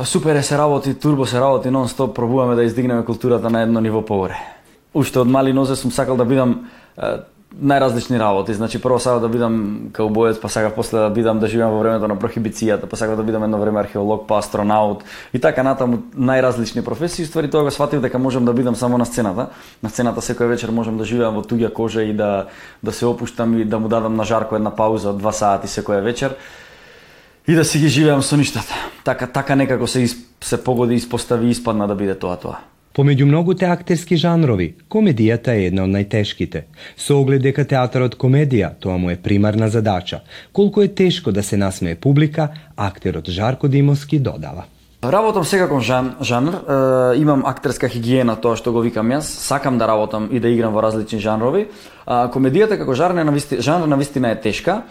супер 0.04 0.34
е 0.34 0.42
се 0.42 0.58
работи, 0.58 0.94
турбо 0.94 1.26
се 1.26 1.40
работи 1.40 1.68
нон-стоп, 1.68 2.12
пробуваме 2.12 2.54
да 2.54 2.64
издигнеме 2.64 3.04
културата 3.04 3.50
на 3.50 3.62
едно 3.62 3.80
ниво 3.80 4.04
погоре. 4.04 4.36
Уште 4.94 5.20
од 5.20 5.28
мали 5.28 5.52
нозе 5.52 5.76
сум 5.76 5.92
сакал 5.92 6.16
да 6.16 6.25
бидам 6.25 6.68
најразлични 7.56 8.18
работи. 8.20 8.54
Значи 8.54 8.80
прво 8.82 8.98
сакав 8.98 9.20
да 9.20 9.28
бидам 9.28 9.88
каубоец, 9.92 10.40
па 10.40 10.48
сакав 10.48 10.75
после 10.75 10.98
да 10.98 11.10
бидам 11.10 11.38
да 11.38 11.48
живеам 11.48 11.72
во 11.72 11.80
времето 11.80 12.08
на 12.08 12.16
прохибицијата, 12.16 12.86
па 12.86 12.96
сакав 12.96 13.16
да 13.16 13.22
бидам 13.22 13.44
едно 13.44 13.58
време 13.58 13.80
археолог, 13.80 14.26
па 14.28 14.38
астронаут 14.38 15.04
и 15.32 15.38
така 15.40 15.62
натаму 15.62 16.02
најразлични 16.16 16.84
професии. 16.84 17.25
Ствари 17.25 17.50
тоа 17.50 17.64
го 17.64 17.70
сватив 17.70 18.00
дека 18.00 18.18
можам 18.18 18.44
да 18.44 18.52
бидам 18.52 18.76
само 18.76 18.98
на 18.98 19.06
сцената. 19.06 19.48
На 19.82 19.88
сцената 19.88 20.20
секоја 20.20 20.52
вечер 20.52 20.70
можам 20.70 20.98
да 20.98 21.04
живеам 21.04 21.34
во 21.34 21.42
туѓа 21.42 21.72
кожа 21.72 22.02
и 22.02 22.12
да 22.12 22.46
да 22.82 22.92
се 22.92 23.06
опуштам 23.06 23.58
и 23.58 23.64
да 23.64 23.78
му 23.78 23.88
дадам 23.88 24.16
на 24.16 24.25
жарко 24.25 24.56
една 24.56 24.70
пауза 24.70 25.10
од 25.10 25.18
два 25.18 25.32
сати 25.32 25.68
секоја 25.68 26.02
вечер 26.02 26.36
и 27.48 27.54
да 27.54 27.64
си 27.64 27.78
ги 27.78 27.88
живеам 27.88 28.22
со 28.22 28.36
ништата. 28.36 28.74
Така 29.04 29.26
така 29.26 29.54
некако 29.54 29.86
се 29.86 30.06
се 30.40 30.64
погоди 30.64 30.94
испостави 30.94 31.50
испадна 31.50 31.88
да 31.88 31.94
биде 31.94 32.14
тоа 32.14 32.36
тоа. 32.36 32.58
Помеѓу 32.96 33.26
многуте 33.28 33.66
актерски 33.68 34.16
жанрови, 34.16 34.70
комедијата 34.88 35.52
е 35.52 35.66
една 35.68 35.82
од 35.84 35.92
најтешките. 35.92 36.62
Со 36.96 37.18
оглед 37.20 37.42
дека 37.44 37.66
театарот 37.68 38.16
комедија, 38.16 38.70
тоа 38.80 38.96
му 38.96 39.10
е 39.12 39.18
примарна 39.20 39.68
задача. 39.68 40.22
Колку 40.52 40.80
е 40.80 40.88
тешко 40.88 41.32
да 41.32 41.42
се 41.42 41.56
насмее 41.60 41.94
публика, 41.94 42.48
актерот 42.76 43.28
Жарко 43.28 43.68
Димовски 43.68 44.18
додава. 44.18 44.64
Работам 45.04 45.44
секако 45.44 45.80
жан, 45.80 46.14
жанр, 46.22 46.54
е, 46.54 47.20
имам 47.20 47.44
актерска 47.46 47.88
хигиена, 47.88 48.40
тоа 48.40 48.56
што 48.56 48.72
го 48.72 48.80
викам 48.80 49.12
јас, 49.12 49.28
сакам 49.28 49.76
да 49.78 49.86
работам 49.86 50.30
и 50.32 50.40
да 50.40 50.48
играм 50.48 50.72
во 50.72 50.80
различни 50.80 51.20
жанрови. 51.20 51.68
А, 52.06 52.30
комедијата 52.32 52.78
како 52.80 52.96
жанр 52.96 53.20
на 53.24 53.32
висти, 53.32 53.60
жанр 53.60 53.86
на 53.86 53.96
вистина 54.00 54.32
е 54.32 54.40
тешка, 54.40 54.82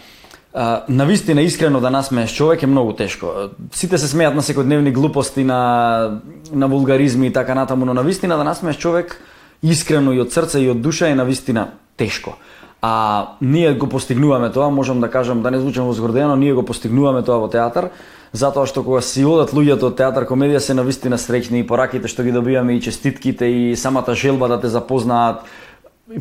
на 0.89 1.05
вистина 1.05 1.41
искрено 1.41 1.79
да 1.79 1.89
насмееш 1.89 2.33
човек 2.33 2.63
е 2.63 2.67
многу 2.67 2.93
тешко. 2.93 3.27
Сите 3.71 3.97
се 3.97 4.07
смеат 4.07 4.35
на 4.35 4.41
секојдневни 4.41 4.91
глупости, 4.91 5.43
на 5.43 6.21
на 6.51 6.67
вулгаризми 6.67 7.27
и 7.27 7.33
така 7.33 7.55
натаму, 7.55 7.85
но 7.85 7.93
на 7.93 8.03
вистина 8.03 8.37
да 8.37 8.43
насмееш 8.43 8.77
човек 8.77 9.21
искрено 9.63 10.13
и 10.13 10.21
од 10.21 10.31
срце 10.31 10.63
и 10.63 10.69
од 10.69 10.81
душа 10.81 11.09
е 11.09 11.15
на 11.15 11.25
вистина 11.25 11.67
тешко. 11.97 12.37
А 12.81 13.27
ние 13.41 13.73
го 13.73 13.89
постигнуваме 13.89 14.51
тоа, 14.51 14.69
можам 14.69 15.01
да 15.01 15.11
кажам, 15.11 15.41
да 15.41 15.51
не 15.51 15.59
звучам 15.59 15.85
возгордено, 15.85 16.35
ние 16.35 16.53
го 16.53 16.63
постигнуваме 16.65 17.23
тоа 17.23 17.39
во 17.41 17.49
театар, 17.49 17.89
затоа 18.31 18.67
што 18.69 18.83
кога 18.83 19.01
си 19.01 19.25
одат 19.25 19.55
луѓето 19.55 19.89
од 19.89 19.97
театар 19.97 20.27
комедија 20.29 20.59
се 20.59 20.75
на 20.77 20.83
вистина 20.83 21.17
среќни 21.17 21.63
и 21.63 21.67
пораките 21.67 22.07
што 22.07 22.23
ги 22.23 22.31
добиваме 22.35 22.75
и 22.75 22.81
честитките 22.81 23.45
и 23.45 23.75
самата 23.75 24.15
желба 24.15 24.47
да 24.47 24.59
те 24.61 24.67
запознаат 24.67 25.43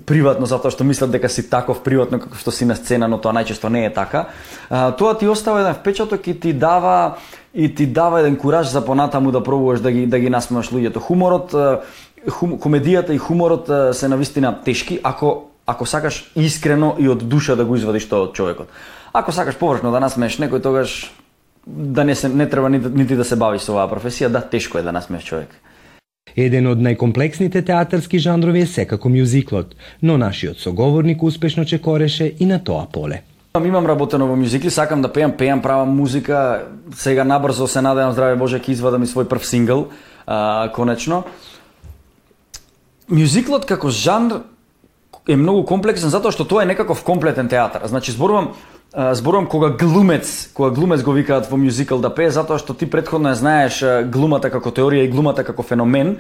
приватно 0.07 0.47
затоа 0.49 0.73
што 0.73 0.85
мислат 0.85 1.13
дека 1.13 1.29
си 1.29 1.45
таков 1.51 1.83
приватно 1.85 2.19
како 2.21 2.39
што 2.41 2.53
си 2.55 2.65
на 2.65 2.77
сцена, 2.77 3.09
но 3.09 3.19
тоа 3.21 3.35
најчесто 3.37 3.69
не 3.69 3.85
е 3.85 3.93
така. 3.93 4.29
А, 4.71 4.93
тоа 4.97 5.15
ти 5.19 5.29
остава 5.29 5.61
еден 5.61 5.75
впечаток 5.75 6.27
и 6.27 6.41
ти 6.41 6.53
дава 6.53 7.17
и 7.55 7.75
ти 7.75 7.87
дава 7.87 8.21
еден 8.21 8.37
кураж 8.37 8.69
за 8.69 8.85
понатаму 8.85 9.33
да 9.33 9.43
пробуваш 9.43 9.81
да 9.81 9.93
ги 9.93 10.07
да 10.07 10.19
ги 10.19 10.31
насмеаш 10.31 10.71
луѓето. 10.73 10.99
Хуморот, 10.99 11.53
хум, 12.31 12.57
комедијата 12.59 13.13
и 13.13 13.19
хуморот 13.19 13.69
се 13.97 14.09
навистина 14.09 14.57
тешки 14.65 15.01
ако 15.03 15.51
ако 15.67 15.87
сакаш 15.87 16.33
искрено 16.37 16.95
и 16.99 17.09
од 17.09 17.29
душа 17.29 17.57
да 17.57 17.65
го 17.65 17.77
извадиш 17.77 18.09
тоа 18.09 18.29
од 18.29 18.33
човекот. 18.33 18.69
Ако 19.13 19.33
сакаш 19.33 19.57
површно 19.57 19.93
да 19.93 20.01
насмееш 20.01 20.41
некој 20.41 20.63
тогаш 20.63 21.13
да 21.67 22.05
не 22.05 22.15
се 22.15 22.29
не 22.29 22.49
треба 22.49 22.69
нити, 22.69 22.89
нити 22.89 23.17
да 23.17 23.25
се 23.25 23.37
бавиш 23.37 23.63
со 23.63 23.73
оваа 23.73 23.89
професија, 23.89 24.29
да 24.29 24.41
тешко 24.41 24.79
е 24.79 24.83
да 24.83 24.93
насмееш 24.93 25.25
човек. 25.25 25.53
Еден 26.33 26.67
од 26.67 26.81
најкомплексните 26.83 27.61
театарски 27.63 28.19
жанрови 28.19 28.65
е 28.65 28.67
секако 28.67 29.09
мюзиклот, 29.09 29.77
но 30.03 30.17
нашиот 30.19 30.59
соговорник 30.59 31.23
успешно 31.23 31.65
чекореше 31.65 32.33
и 32.39 32.47
на 32.47 32.59
тоа 32.59 32.87
поле. 32.91 33.23
Имам 33.55 33.87
работено 33.87 34.27
во 34.27 34.35
мюзикли, 34.37 34.71
сакам 34.71 35.03
да 35.03 35.13
пеам, 35.13 35.37
пеам 35.37 35.63
правам 35.63 35.95
музика. 35.95 36.67
Сега 36.95 37.25
набрзо 37.25 37.67
се 37.67 37.81
надевам 37.81 38.13
здраве 38.13 38.37
Боже 38.37 38.59
ќе 38.59 38.75
извадам 38.75 39.03
и 39.03 39.07
свој 39.07 39.29
прв 39.31 39.47
сингл. 39.47 39.93
а, 40.27 40.73
конечно. 40.75 41.25
Мюзиклот 43.09 43.65
како 43.65 43.91
жанр 43.91 44.41
е 45.29 45.37
многу 45.37 45.63
комплексен 45.65 46.11
затоа 46.11 46.33
што 46.33 46.45
тоа 46.45 46.65
е 46.65 46.67
некаков 46.67 47.05
комплетен 47.05 47.49
театар. 47.49 47.87
Значи 47.87 48.13
зборувам 48.13 48.57
зборувам 48.95 49.47
кога 49.47 49.71
глумец, 49.71 50.51
кога 50.55 50.71
глумец 50.71 51.03
го 51.03 51.13
викаат 51.13 51.51
во 51.51 51.57
мюзикл 51.57 51.99
да 51.99 52.11
пее 52.15 52.31
затоа 52.31 52.59
што 52.63 52.75
ти 52.75 52.87
предходно 52.87 53.33
ја 53.33 53.41
знаеш 53.41 53.81
глумата 54.07 54.51
како 54.51 54.71
теорија 54.71 55.05
и 55.05 55.11
глумата 55.11 55.45
како 55.45 55.63
феномен, 55.63 56.19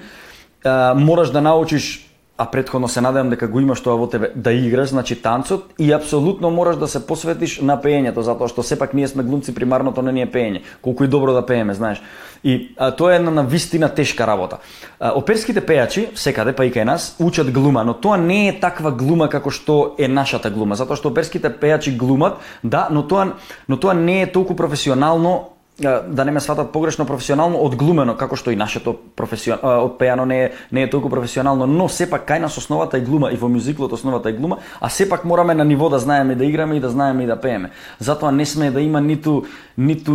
мораш 0.64 1.31
да 1.31 1.40
научиш 1.40 2.13
а 2.38 2.50
предходно 2.50 2.88
се 2.88 3.00
надевам 3.00 3.31
дека 3.31 3.47
го 3.49 3.61
имаш 3.61 3.81
тоа 3.81 3.95
во 3.95 4.09
тебе 4.11 4.33
да 4.35 4.53
играш, 4.53 4.88
значи 4.91 5.14
танцот 5.23 5.71
и 5.79 5.93
апсолутно 5.93 6.50
мораш 6.50 6.76
да 6.76 6.88
се 6.91 7.07
посветиш 7.07 7.61
на 7.62 7.79
пеењето 7.79 8.26
затоа 8.26 8.50
што 8.50 8.62
сепак 8.67 8.95
ние 8.95 9.09
сме 9.09 9.23
глумци 9.23 9.55
примарното 9.55 10.03
не 10.03 10.12
ни 10.12 10.23
е 10.23 10.26
пеење. 10.26 10.62
Колку 10.83 11.05
и 11.05 11.09
добро 11.09 11.33
да 11.33 11.47
пееме, 11.47 11.75
знаеш. 11.75 12.03
И 12.45 12.75
а, 12.76 12.91
тоа 12.91 13.12
е 13.12 13.17
една 13.17 13.31
навистина 13.31 13.88
тешка 13.88 14.26
работа. 14.26 14.59
А, 15.00 15.14
оперските 15.14 15.62
пејачи, 15.62 16.09
секаде 16.19 16.53
па 16.53 16.67
и 16.67 16.73
кај 16.75 16.85
нас, 16.85 17.14
учат 17.23 17.53
глума, 17.55 17.85
но 17.85 17.95
тоа 17.95 18.19
не 18.19 18.49
е 18.49 18.59
таква 18.61 18.91
глума 18.91 19.31
како 19.31 19.55
што 19.55 19.95
е 19.99 20.09
нашата 20.09 20.50
глума, 20.50 20.75
затоа 20.75 20.99
што 20.99 21.14
оперските 21.14 21.55
пејачи 21.55 21.95
глумат, 21.97 22.43
да, 22.62 22.88
но 22.91 23.07
тоа 23.07 23.38
но 23.69 23.76
тоа 23.79 23.95
не 23.95 24.23
е 24.23 24.33
толку 24.33 24.57
професионално 24.57 25.54
да 25.78 26.25
не 26.25 26.31
ме 26.31 26.40
сватат 26.40 26.73
погрешно 26.73 27.07
професионално 27.07 27.59
одглумено 27.59 28.14
како 28.16 28.37
што 28.38 28.52
и 28.54 28.57
нашето 28.57 28.95
професион 28.95 29.59
од 29.62 29.97
пеано 29.99 30.23
не 30.25 30.45
е 30.45 30.50
не 30.71 30.83
е 30.83 30.90
толку 30.90 31.11
професионално, 31.11 31.66
но 31.66 31.88
сепак 31.88 32.28
кај 32.28 32.38
нас 32.47 32.59
основата 32.59 32.97
е 32.97 33.00
глума 33.00 33.33
и 33.33 33.37
во 33.37 33.49
мюзиклот 33.49 33.93
основата 33.93 34.31
е 34.31 34.38
глума, 34.38 34.59
а 34.81 34.88
сепак 34.88 35.25
мораме 35.25 35.54
на 35.54 35.64
ниво 35.64 35.88
да 35.88 35.99
знаеме 35.99 36.35
да 36.35 36.45
играме 36.45 36.76
и 36.76 36.81
да 36.81 36.90
знаеме 36.90 37.25
и 37.25 37.26
да 37.26 37.40
пееме. 37.40 37.71
Затоа 37.99 38.33
не 38.33 38.47
сме 38.47 38.71
да 38.71 38.81
има 38.81 39.00
ниту 39.00 39.43
ниту 39.76 40.14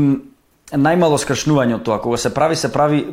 најмало 0.71 1.19
скршнување 1.19 1.75
од 1.75 1.83
тоа. 1.83 1.99
Кога 1.99 2.17
се 2.17 2.33
прави, 2.33 2.55
се 2.55 2.71
прави 2.71 3.03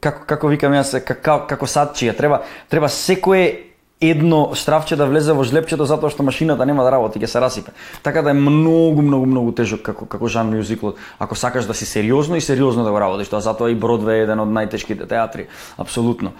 како 0.00 0.26
како 0.26 0.48
викам 0.48 0.74
јас 0.74 0.98
како 1.04 1.46
како 1.46 1.66
садчија. 1.66 2.16
Треба 2.16 2.42
треба 2.68 2.88
секое 2.88 3.67
едно 4.00 4.50
штрафче 4.54 4.96
да 4.96 5.06
влезе 5.06 5.34
во 5.34 5.42
жлепчето 5.42 5.86
затоа 5.86 6.10
што 6.10 6.22
машината 6.22 6.66
нема 6.66 6.84
да 6.86 6.92
работи, 6.94 7.18
ќе 7.18 7.26
се 7.26 7.40
расипе. 7.42 7.72
Така 8.02 8.22
да 8.22 8.30
е 8.30 8.38
многу, 8.38 9.02
многу, 9.02 9.26
многу 9.26 9.52
тежок 9.52 9.82
како 9.82 10.06
како 10.06 10.28
жан 10.28 10.54
мюзиклот. 10.54 10.96
Ако 11.18 11.34
сакаш 11.34 11.66
да 11.66 11.74
си 11.74 11.86
сериозно 11.86 12.36
и 12.36 12.40
сериозно 12.40 12.84
да 12.84 12.90
го 12.94 13.00
работиш, 13.00 13.28
тоа 13.28 13.40
затоа 13.40 13.70
и 13.70 13.74
Бродве 13.74 14.20
е 14.20 14.22
еден 14.28 14.40
од 14.40 14.48
најтешките 14.48 15.08
театри, 15.08 15.48
апсолутно. 15.76 16.32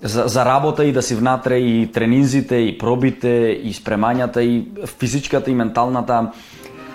За, 0.00 0.28
за 0.28 0.44
работа 0.44 0.84
и 0.84 0.92
да 0.92 1.02
си 1.02 1.14
внатре 1.14 1.58
и 1.60 1.92
тренинзите, 1.92 2.56
и 2.56 2.76
пробите, 2.78 3.52
и 3.62 3.72
спремањата, 3.72 4.40
и 4.40 4.64
физичката 4.98 5.50
и 5.50 5.54
менталната 5.54 6.32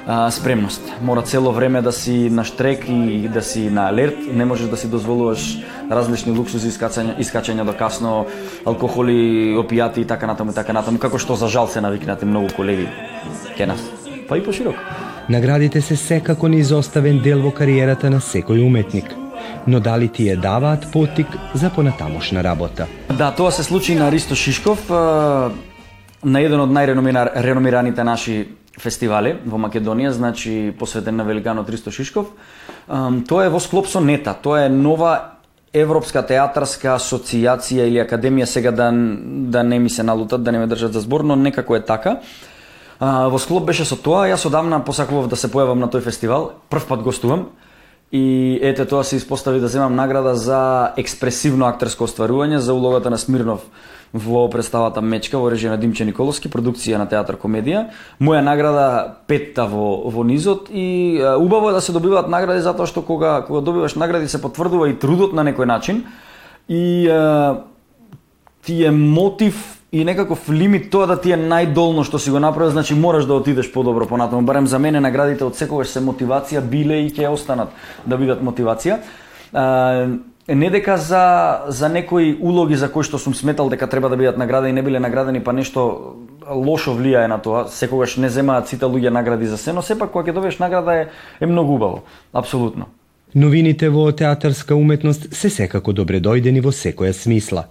а, 0.10 0.32
спремност. 0.32 0.82
Мора 1.02 1.22
цело 1.22 1.52
време 1.52 1.82
да 1.82 1.92
си 1.92 2.30
на 2.32 2.44
штрек 2.44 2.86
и 2.90 3.30
да 3.34 3.42
си 3.42 3.70
на 3.70 3.90
алерт, 3.90 4.18
не 4.34 4.46
можеш 4.46 4.68
да 4.68 4.78
си 4.78 4.90
дозволуваш 4.90 5.58
различни 5.92 6.34
луксузи, 6.34 6.72
искачања, 6.74 7.14
искачања 7.22 7.64
до 7.64 7.78
касно, 7.78 8.26
алкохоли, 8.66 9.54
опијати 9.62 10.02
и 10.02 10.08
така 10.10 10.28
натаму, 10.28 10.54
така 10.54 10.74
натаму, 10.74 10.98
како 10.98 11.22
што 11.22 11.38
за 11.38 11.48
жал 11.48 11.70
се 11.70 11.82
навикнати 11.82 12.26
многу 12.26 12.50
колеги 12.56 12.90
ке 13.58 13.70
нас. 13.70 13.80
Па 14.28 14.38
и 14.38 14.44
пошироко. 14.44 14.82
Наградите 15.30 15.82
се 15.82 15.96
секако 15.96 16.48
неизоставен 16.48 17.22
дел 17.22 17.46
во 17.46 17.54
кариерата 17.54 18.10
на 18.10 18.18
секој 18.18 18.66
уметник 18.66 19.14
но 19.68 19.80
дали 19.80 20.08
ти 20.08 20.30
е 20.30 20.36
даваат 20.36 20.92
потик 20.92 21.28
за 21.54 21.70
понатамошна 21.70 22.44
работа? 22.44 22.88
Да, 23.18 23.32
тоа 23.32 23.52
се 23.52 23.64
случи 23.64 23.96
на 23.96 24.12
Ристо 24.12 24.36
Шишков, 24.36 24.90
на 26.24 26.42
еден 26.42 26.60
од 26.60 26.72
најреномираните 26.74 28.04
наши 28.04 28.48
фестивали 28.80 29.36
во 29.46 29.60
Македонија, 29.62 30.12
значи 30.16 30.74
посветен 30.80 31.16
на 31.16 31.24
великанот 31.24 31.70
Ристо 31.70 31.92
Шишков. 31.92 32.32
Тоа 32.88 33.46
е 33.46 33.50
во 33.50 33.60
склоп 33.60 33.88
со 33.88 34.02
НЕТА. 34.02 34.36
Тоа 34.42 34.66
е 34.66 34.70
нова 34.70 35.40
Европска 35.74 36.24
театарска 36.26 36.96
асоциација 36.96 37.86
или 37.86 38.02
академија 38.02 38.46
сега 38.50 38.72
да 38.72 38.90
да 38.92 39.64
не 39.64 39.80
ми 39.80 39.90
се 39.90 40.04
налутат, 40.04 40.44
да 40.44 40.52
не 40.52 40.60
ме 40.60 40.68
држат 40.68 40.94
за 40.94 41.02
збор, 41.02 41.22
но 41.22 41.36
некако 41.36 41.76
е 41.76 41.86
така. 41.86 42.20
А, 43.00 43.28
во 43.30 43.40
склоп 43.40 43.66
беше 43.66 43.86
со 43.86 43.96
тоа, 43.96 44.26
јас 44.28 44.48
одамна 44.48 44.82
посакував 44.84 45.30
да 45.30 45.36
се 45.36 45.48
појавам 45.48 45.80
на 45.80 45.88
тој 45.88 46.02
фестивал. 46.04 46.52
Прв 46.70 46.88
пат 46.88 47.04
гостувам. 47.06 47.50
И 48.12 48.58
ете 48.62 48.86
тоа 48.90 49.04
се 49.04 49.16
испостави 49.16 49.60
да 49.60 49.68
земам 49.68 49.96
награда 49.96 50.34
за 50.36 50.92
експресивно 50.98 51.68
актерско 51.70 52.08
остварување 52.10 52.58
за 52.58 52.74
улогата 52.74 53.10
на 53.14 53.18
Смирнов 53.22 53.62
во 54.14 54.48
представата 54.50 55.02
Мечка 55.02 55.38
во 55.38 55.52
режија 55.54 55.76
на 55.76 55.78
Димче 55.78 56.08
Николовски, 56.10 56.50
продукција 56.50 56.98
на 56.98 57.06
театар 57.06 57.38
комедија. 57.38 57.92
Моја 58.18 58.42
награда 58.42 58.86
петта 59.30 59.68
во 59.70 60.10
во 60.10 60.26
низот 60.26 60.72
и 60.74 61.22
убаво 61.22 61.70
е 61.70 61.78
да 61.78 61.82
се 61.82 61.94
добиваат 61.94 62.30
награди 62.30 62.66
затоа 62.66 62.90
што 62.90 63.06
кога 63.06 63.44
кога 63.46 63.62
добиваш 63.62 63.96
награди 63.96 64.28
се 64.28 64.42
потврдува 64.42 64.90
и 64.90 64.98
трудот 64.98 65.34
на 65.34 65.46
некој 65.46 65.70
начин 65.70 66.06
и 66.68 67.06
а, 67.10 67.62
ти 68.66 68.84
е 68.86 68.92
мотив 68.92 69.79
и 69.92 70.06
некаков 70.06 70.50
лимит 70.50 70.90
тоа 70.92 71.08
да 71.08 71.18
ти 71.18 71.34
е 71.34 71.38
најдолно 71.38 72.06
што 72.06 72.20
си 72.20 72.30
го 72.30 72.40
направил, 72.40 72.72
значи 72.72 72.94
мораш 72.94 73.26
да 73.26 73.34
отидеш 73.34 73.72
подобро 73.74 74.06
понатаму. 74.06 74.42
Барем 74.46 74.68
за 74.68 74.80
мене 74.80 75.00
наградите 75.00 75.44
од 75.44 75.58
секогаш 75.58 75.90
се 75.90 76.00
мотивација 76.06 76.62
биле 76.62 77.02
и 77.06 77.10
ќе 77.10 77.30
останат 77.34 77.74
да 78.06 78.18
бидат 78.18 78.44
мотивација. 78.46 79.00
А, 79.54 80.08
не 80.48 80.70
дека 80.70 80.98
за 80.98 81.66
за 81.68 81.90
некои 81.90 82.38
улоги 82.40 82.76
за 82.76 82.92
кои 82.92 83.04
што 83.04 83.18
сум 83.18 83.34
сметал 83.34 83.70
дека 83.70 83.88
треба 83.90 84.10
да 84.10 84.18
бидат 84.18 84.38
наградени 84.38 84.74
не 84.74 84.82
биле 84.82 85.00
наградени, 85.00 85.44
па 85.44 85.54
нешто 85.54 86.16
лошо 86.46 86.94
влијае 86.94 87.28
на 87.28 87.42
тоа. 87.42 87.66
Секогаш 87.68 88.18
не 88.18 88.30
земаат 88.30 88.70
сите 88.70 88.86
луѓе 88.86 89.10
награди 89.10 89.46
за 89.46 89.58
се, 89.58 89.74
но 89.74 89.82
сепак 89.82 90.12
кога 90.12 90.30
ќе 90.30 90.34
добиеш 90.34 90.60
награда 90.60 90.94
е, 90.94 91.08
е 91.40 91.46
многу 91.46 91.74
убаво. 91.74 92.04
Апсолутно. 92.34 92.86
Новините 93.36 93.90
во 93.90 94.12
театарска 94.12 94.76
уметност 94.76 95.34
се 95.34 95.50
секако 95.50 95.94
добре 95.94 96.22
дојдени 96.22 96.62
во 96.62 96.70
секоја 96.70 97.14
смисла. 97.14 97.66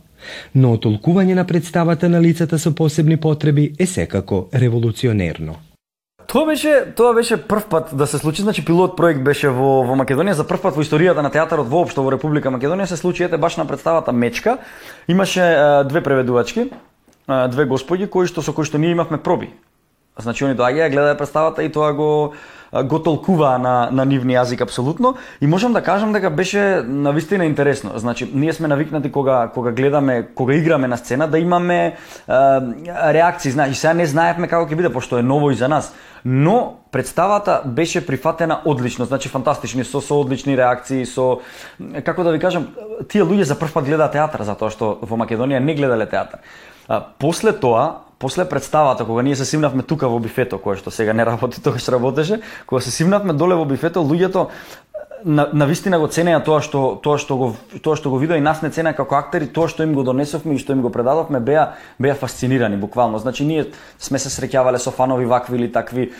Но 0.54 0.76
толкување 0.76 1.34
на 1.34 1.46
представата 1.46 2.08
на 2.08 2.20
лицата 2.20 2.58
со 2.58 2.74
посебни 2.74 3.16
потреби 3.16 3.72
е 3.78 3.86
секако 3.86 4.48
револуционерно. 4.54 5.56
Тоа 6.28 6.44
беше 6.44 6.92
тоа 6.96 7.14
беше 7.14 7.36
прв 7.40 7.68
пат 7.70 7.90
да 7.96 8.06
се 8.06 8.18
случи, 8.18 8.42
значи 8.42 8.64
пилот 8.64 8.96
проект 8.96 9.22
беше 9.24 9.48
во 9.48 9.80
во 9.88 9.94
Македонија 9.96 10.36
за 10.36 10.44
прв 10.44 10.60
пат 10.60 10.76
во 10.76 10.84
историјата 10.84 11.24
на 11.24 11.30
театарот 11.32 11.70
воопшто 11.72 12.04
во 12.04 12.12
Република 12.12 12.52
Македонија 12.52 12.84
се 12.84 12.98
случи 13.00 13.24
ете 13.24 13.38
баш 13.40 13.56
на 13.56 13.64
представата 13.64 14.12
Мечка. 14.12 14.58
Имаше 15.08 15.40
е, 15.40 15.84
две 15.88 16.02
преведувачки, 16.02 16.68
е, 16.68 17.48
две 17.48 17.64
господи 17.64 18.06
кои 18.06 18.28
што 18.28 18.44
со 18.44 18.52
кои 18.52 18.68
што 18.68 18.76
ние 18.76 18.92
имавме 18.92 19.16
проби. 19.16 19.48
Значи 20.18 20.44
они 20.44 20.58
доаѓаа, 20.58 20.92
гледаја 20.92 21.16
представата 21.16 21.64
и 21.64 21.72
тоа 21.72 21.94
го 21.96 22.34
го 22.84 22.98
толкуваа 23.02 23.58
на, 23.58 23.88
на 23.92 24.04
нивни 24.04 24.36
јазик 24.36 24.62
апсолутно 24.62 25.14
и 25.40 25.46
можам 25.46 25.72
да 25.72 25.82
кажам 25.82 26.12
дека 26.12 26.30
беше 26.30 26.82
на 26.84 27.12
вистина 27.12 27.44
интересно. 27.44 27.92
Значи, 27.96 28.30
ние 28.34 28.52
сме 28.52 28.68
навикнати 28.68 29.12
кога 29.12 29.48
кога 29.54 29.72
гледаме, 29.72 30.28
кога 30.34 30.54
играме 30.54 30.88
на 30.88 30.96
сцена 30.96 31.28
да 31.28 31.38
имаме 31.38 31.86
е, 31.86 31.92
реакции, 33.12 33.50
значи 33.50 33.74
сега 33.74 33.94
не 33.94 34.06
знаевме 34.06 34.48
како 34.48 34.68
ќе 34.68 34.76
биде 34.76 34.92
пошто 34.92 35.18
е 35.18 35.22
ново 35.22 35.50
и 35.50 35.54
за 35.54 35.68
нас. 35.68 35.94
Но 36.24 36.74
представата 36.92 37.62
беше 37.66 38.06
прифатена 38.06 38.60
одлично, 38.64 39.04
значи 39.04 39.28
фантастични 39.28 39.84
со 39.84 40.00
со 40.00 40.20
одлични 40.20 40.56
реакции, 40.56 41.06
со 41.06 41.40
како 42.04 42.24
да 42.24 42.32
ви 42.32 42.38
кажам, 42.38 42.68
тие 43.08 43.22
луѓе 43.22 43.42
за 43.42 43.58
прв 43.58 43.72
пат 43.72 43.84
гледаат 43.84 44.12
театар 44.12 44.42
затоа 44.42 44.70
што 44.70 44.98
во 45.00 45.16
Македонија 45.16 45.58
не 45.58 45.74
гледале 45.74 46.06
театар. 46.06 46.40
А, 46.88 47.00
после 47.18 47.52
тоа 47.52 48.07
после 48.18 48.48
представата, 48.48 49.04
кога 49.04 49.22
ние 49.22 49.36
се 49.36 49.44
симнавме 49.44 49.82
тука 49.82 50.08
во 50.08 50.18
бифето, 50.18 50.58
кое 50.58 50.76
што 50.76 50.90
сега 50.90 51.12
не 51.12 51.26
работи, 51.26 51.62
тогаш 51.64 51.88
работеше, 51.88 52.40
кога 52.66 52.80
се 52.80 52.90
симнавме 52.90 53.32
доле 53.32 53.54
во 53.54 53.64
бифето, 53.64 54.02
луѓето 54.02 54.48
на, 55.24 55.48
на 55.52 55.66
вистина 55.66 55.98
го 55.98 56.06
ценеа 56.08 56.40
тоа 56.44 56.60
што 56.62 56.98
тоа 57.02 57.18
што 57.18 57.36
го 57.36 57.46
тоа 57.82 57.96
што 57.98 58.10
го 58.10 58.18
видеа 58.18 58.38
и 58.38 58.44
нас 58.44 58.62
не 58.62 58.70
ценеа 58.70 58.94
како 58.96 59.16
актери, 59.18 59.48
тоа 59.50 59.68
што 59.68 59.82
им 59.82 59.94
го 59.94 60.02
донесовме 60.06 60.54
и 60.54 60.58
што 60.62 60.72
им 60.72 60.82
го 60.82 60.90
предадовме 60.94 61.40
беа 61.40 61.74
беа 61.98 62.14
фасцинирани 62.14 62.76
буквално. 62.76 63.18
Значи 63.18 63.44
ние 63.44 63.66
сме 63.98 64.18
се 64.18 64.30
среќавале 64.30 64.78
со 64.78 64.90
фанови 64.90 65.26
вакви 65.26 65.58
или 65.58 65.72
такви 65.72 66.02
е, 66.02 66.10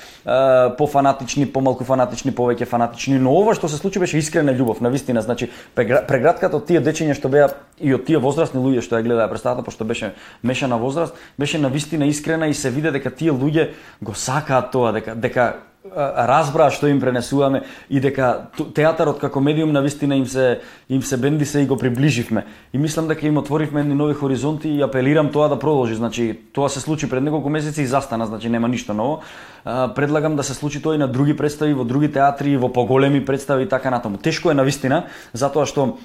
пофанатични, 0.79 1.47
помалку 1.47 1.85
фанатични, 1.85 2.33
повеќе 2.33 2.67
фанатични, 2.67 3.19
но 3.19 3.35
ова 3.35 3.55
што 3.55 3.69
се 3.69 3.79
случи 3.79 3.99
беше 3.99 4.19
искрена 4.19 4.53
љубов, 4.53 4.81
на 4.81 4.91
вистина. 4.91 5.23
Значи 5.23 5.51
прегратката 5.75 6.57
од 6.57 6.67
тие 6.67 6.83
дечиња 6.83 7.15
што 7.15 7.29
беа 7.29 7.53
и 7.81 7.95
од 7.95 8.05
тие 8.07 8.19
возрастни 8.19 8.61
луѓе 8.61 8.83
што 8.83 8.99
ја 8.99 9.07
гледаа 9.07 9.31
представата, 9.31 9.63
пошто 9.63 9.85
беше 9.85 10.15
мешана 10.43 10.79
возраст, 10.79 11.15
беше 11.39 11.59
на 11.59 11.69
вистина 11.69 12.07
искрена 12.07 12.49
и 12.49 12.55
се 12.55 12.71
виде 12.71 12.91
дека 12.91 13.11
тие 13.11 13.33
луѓе 13.33 13.71
го 14.03 14.15
сакаат 14.15 14.73
тоа, 14.73 14.93
дека 14.93 15.15
дека 15.15 15.55
разбраа 15.97 16.71
што 16.71 16.89
им 16.89 17.01
пренесуваме 17.01 17.63
и 17.91 18.01
дека 18.01 18.51
театарот 18.75 19.19
како 19.19 19.41
медиум 19.41 19.73
на 19.73 19.83
вистина 19.83 20.17
им 20.17 20.27
се 20.27 20.61
им 20.89 21.03
се 21.03 21.17
бенди 21.17 21.45
се 21.45 21.61
и 21.61 21.67
го 21.67 21.77
приближивме. 21.77 22.47
И 22.73 22.79
мислам 22.79 23.09
дека 23.09 23.27
им 23.27 23.37
отворивме 23.37 23.81
едни 23.81 23.95
нови 23.95 24.15
хоризонти 24.15 24.69
и 24.69 24.83
апелирам 24.83 25.33
тоа 25.33 25.49
да 25.49 25.59
продолжи. 25.59 25.95
Значи 25.95 26.41
тоа 26.53 26.69
се 26.69 26.81
случи 26.81 27.09
пред 27.09 27.23
неколку 27.23 27.49
месеци 27.49 27.83
и 27.83 27.87
застана, 27.87 28.27
значи 28.27 28.49
нема 28.49 28.69
ништо 28.69 28.95
ново. 28.95 29.21
предлагам 29.95 30.37
да 30.37 30.43
се 30.43 30.55
случи 30.55 30.83
тоа 30.83 30.95
и 30.95 30.99
на 30.99 31.09
други 31.09 31.37
представи, 31.37 31.75
во 31.75 31.85
други 31.85 32.13
театри, 32.13 32.57
во 32.57 32.73
поголеми 32.73 33.25
представи 33.25 33.65
и 33.65 33.69
така 33.69 33.91
натаму. 33.91 34.19
Тешко 34.19 34.51
е 34.51 34.55
на 34.55 34.65
вистина, 34.65 35.05
затоа 35.33 35.67
што 35.67 35.99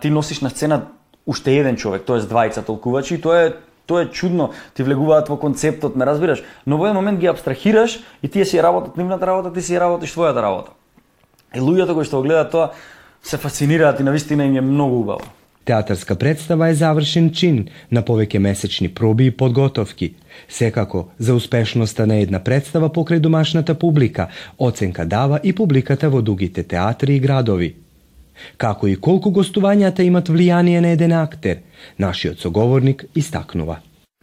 ти 0.00 0.10
носиш 0.10 0.40
на 0.40 0.50
сцена 0.50 0.82
уште 1.26 1.58
еден 1.58 1.76
човек, 1.76 2.02
тоест 2.06 2.30
двајца 2.30 2.64
толкувачи 2.64 3.14
и 3.14 3.20
тоа 3.20 3.38
е 3.42 3.52
Тоа 3.86 4.02
е 4.02 4.10
чудно, 4.10 4.50
ти 4.74 4.82
влегуваат 4.82 5.28
во 5.28 5.36
концептот, 5.36 5.96
ме 5.96 6.06
разбираш, 6.06 6.42
но 6.66 6.78
во 6.78 6.86
еден 6.86 6.96
момент 6.96 7.20
ги 7.20 7.26
абстрахираш 7.26 8.00
и 8.22 8.28
тие 8.28 8.44
си 8.44 8.62
работат 8.62 8.96
нивната 8.96 9.26
работа, 9.26 9.52
ти 9.52 9.62
си 9.62 9.80
работиш 9.80 10.14
твојата 10.14 10.42
работа. 10.42 10.70
И 11.54 11.60
луѓето 11.60 11.94
кои 11.94 12.04
што 12.04 12.22
го 12.22 12.28
гледаат 12.28 12.50
тоа, 12.50 12.70
се 13.22 13.36
фасцинираат 13.36 14.00
и 14.00 14.02
навистина 14.02 14.44
им 14.44 14.56
е 14.56 14.60
многу 14.60 15.00
убаво. 15.00 15.26
Театарска 15.64 16.16
представа 16.16 16.68
е 16.68 16.74
завршен 16.74 17.30
чин 17.30 17.68
на 17.90 18.02
повеќе 18.02 18.38
месечни 18.38 18.88
проби 18.88 19.26
и 19.30 19.30
подготовки. 19.30 20.14
Секако, 20.48 21.08
за 21.18 21.34
успешноста 21.34 22.06
на 22.06 22.16
една 22.18 22.40
представа 22.42 22.88
покрај 22.90 23.20
домашната 23.20 23.74
публика, 23.78 24.26
оценка 24.58 25.06
дава 25.06 25.40
и 25.44 25.52
публиката 25.52 26.10
во 26.10 26.22
дугите 26.22 26.62
театри 26.62 27.14
и 27.14 27.20
градови. 27.20 27.74
Како 28.56 28.88
и 28.88 28.96
колку 28.96 29.30
гостувањата 29.30 30.02
имат 30.02 30.28
влијание 30.28 30.80
на 30.80 30.92
еден 30.96 31.12
актер, 31.12 31.62
нашиот 31.98 32.38
соговорник 32.38 33.04
истакнува. 33.14 33.80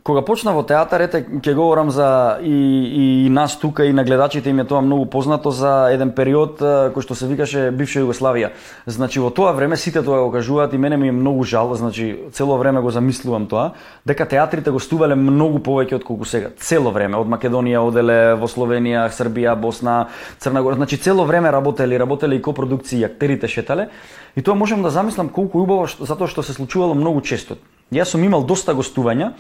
Кога 0.10 0.24
почна 0.26 0.56
во 0.58 0.64
театар, 0.66 1.04
ете, 1.06 1.20
ќе 1.22 1.54
говорам 1.54 1.92
за 1.94 2.40
и, 2.42 3.26
и 3.26 3.30
нас 3.30 3.60
тука 3.62 3.86
и 3.86 3.94
на 3.94 4.02
гледачите 4.02 4.50
им 4.50 4.58
е 4.60 4.64
тоа 4.66 4.82
многу 4.82 5.06
познато 5.06 5.52
за 5.54 5.94
еден 5.94 6.10
период 6.18 6.58
кој 6.58 7.06
што 7.06 7.14
се 7.14 7.30
викаше 7.30 7.68
бивша 7.70 8.02
Југославија. 8.02 8.50
Значи 8.90 9.22
во 9.22 9.30
тоа 9.30 9.52
време 9.54 9.78
сите 9.78 10.02
тоа 10.02 10.24
го 10.26 10.32
кажуваат 10.34 10.74
и 10.74 10.82
мене 10.82 10.98
ми 10.98 11.12
е 11.14 11.14
многу 11.14 11.46
жал, 11.46 11.76
значи 11.78 12.18
цело 12.34 12.58
време 12.58 12.82
го 12.82 12.90
замислувам 12.90 13.46
тоа, 13.46 13.76
дека 14.02 14.26
театрите 14.26 14.74
гостувале 14.74 15.14
многу 15.14 15.62
повеќе 15.62 16.02
од 16.02 16.08
колку 16.10 16.26
сега. 16.26 16.50
Цело 16.58 16.90
време 16.90 17.14
од 17.22 17.30
Македонија 17.30 17.86
оделе 17.86 18.34
во 18.34 18.50
Словенија, 18.50 19.06
Србија, 19.14 19.54
Босна, 19.62 20.10
Црна 20.42 20.66
Гора, 20.66 20.82
значи 20.82 20.98
цело 20.98 21.30
време 21.30 21.54
работеле, 21.54 22.02
работеле 22.02 22.42
и 22.42 22.42
копродукции, 22.42 23.06
актерите 23.06 23.46
шетале. 23.48 23.92
И 24.34 24.42
тоа 24.42 24.58
можам 24.58 24.82
да 24.82 24.90
замислам 24.90 25.30
колку 25.30 25.62
убаво 25.62 25.86
затоа 25.86 26.26
што 26.26 26.42
се 26.42 26.58
случувало 26.58 26.98
многу 26.98 27.22
често. 27.22 27.62
Јас 27.94 28.18
сум 28.18 28.26
имал 28.26 28.42
доста 28.42 28.74
гостувања 28.74 29.36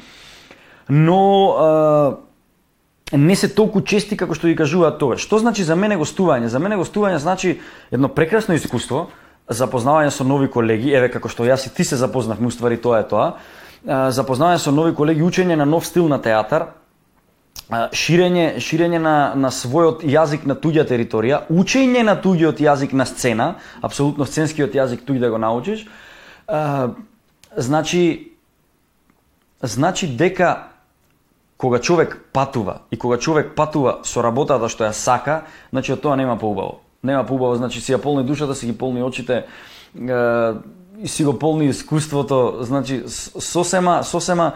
но 0.89 2.19
не 3.13 3.36
се 3.36 3.49
толку 3.49 3.82
чести 3.82 4.17
како 4.17 4.36
што 4.38 4.49
ги 4.49 4.58
кажуваат 4.58 4.99
тоа. 4.99 5.17
Што 5.17 5.39
значи 5.39 5.63
за 5.63 5.75
мене 5.75 5.97
гостување? 5.97 6.49
За 6.49 6.60
мене 6.60 6.78
гостување 6.78 7.17
значи 7.17 7.60
едно 7.91 8.10
прекрасно 8.10 8.58
искуство, 8.58 9.08
запознавање 9.49 10.12
со 10.13 10.23
нови 10.23 10.49
колеги, 10.49 10.93
еве 10.93 11.10
како 11.10 11.30
што 11.30 11.45
јас 11.45 11.65
и 11.65 11.73
ти 11.73 11.84
се 11.84 11.97
запознавме, 11.97 12.47
уствари 12.47 12.78
тоа 12.78 13.02
е 13.02 13.08
тоа. 13.10 13.30
Запознавање 13.86 14.62
со 14.62 14.71
нови 14.71 14.93
колеги, 14.93 15.25
учење 15.25 15.58
на 15.58 15.65
нов 15.65 15.88
стил 15.89 16.10
на 16.10 16.21
театар, 16.21 16.73
ширење 17.69 18.60
ширење 18.62 18.99
на 19.02 19.34
на 19.36 19.49
својот 19.54 20.06
јазик 20.06 20.45
на 20.45 20.56
туѓа 20.56 20.86
територија, 20.89 21.43
учење 21.49 22.04
на 22.06 22.15
туѓиот 22.21 22.62
јазик 22.62 22.93
на 22.93 23.06
сцена, 23.06 23.56
апсолутно 23.82 24.25
сценскиот 24.25 24.73
јазик 24.73 25.06
туѓ 25.06 25.19
да 25.19 25.30
го 25.30 25.38
научиш. 25.38 25.86
Значи 27.58 28.34
значи 29.62 30.08
дека 30.08 30.69
кога 31.60 31.80
човек 31.80 32.30
патува 32.34 32.80
и 32.91 32.98
кога 32.98 33.17
човек 33.17 33.52
патува 33.56 34.00
со 34.08 34.24
работата 34.24 34.69
што 34.72 34.88
ја 34.88 34.95
сака, 34.95 35.43
значи 35.76 35.91
од 35.91 36.00
тоа 36.00 36.15
нема 36.15 36.38
поубаво. 36.39 36.80
Нема 37.04 37.26
поубаво, 37.28 37.60
значи 37.60 37.82
си 37.84 37.91
ја 37.91 38.00
полни 38.00 38.24
душата, 38.24 38.56
си 38.56 38.72
ги 38.72 38.78
полни 38.78 39.04
очите, 39.04 39.43
е, 39.43 39.43
и 41.04 41.08
си 41.08 41.26
го 41.26 41.39
полни 41.39 41.65
искуството, 41.65 42.63
значи 42.63 43.04
сосема, 43.08 44.04
сосема 44.04 44.54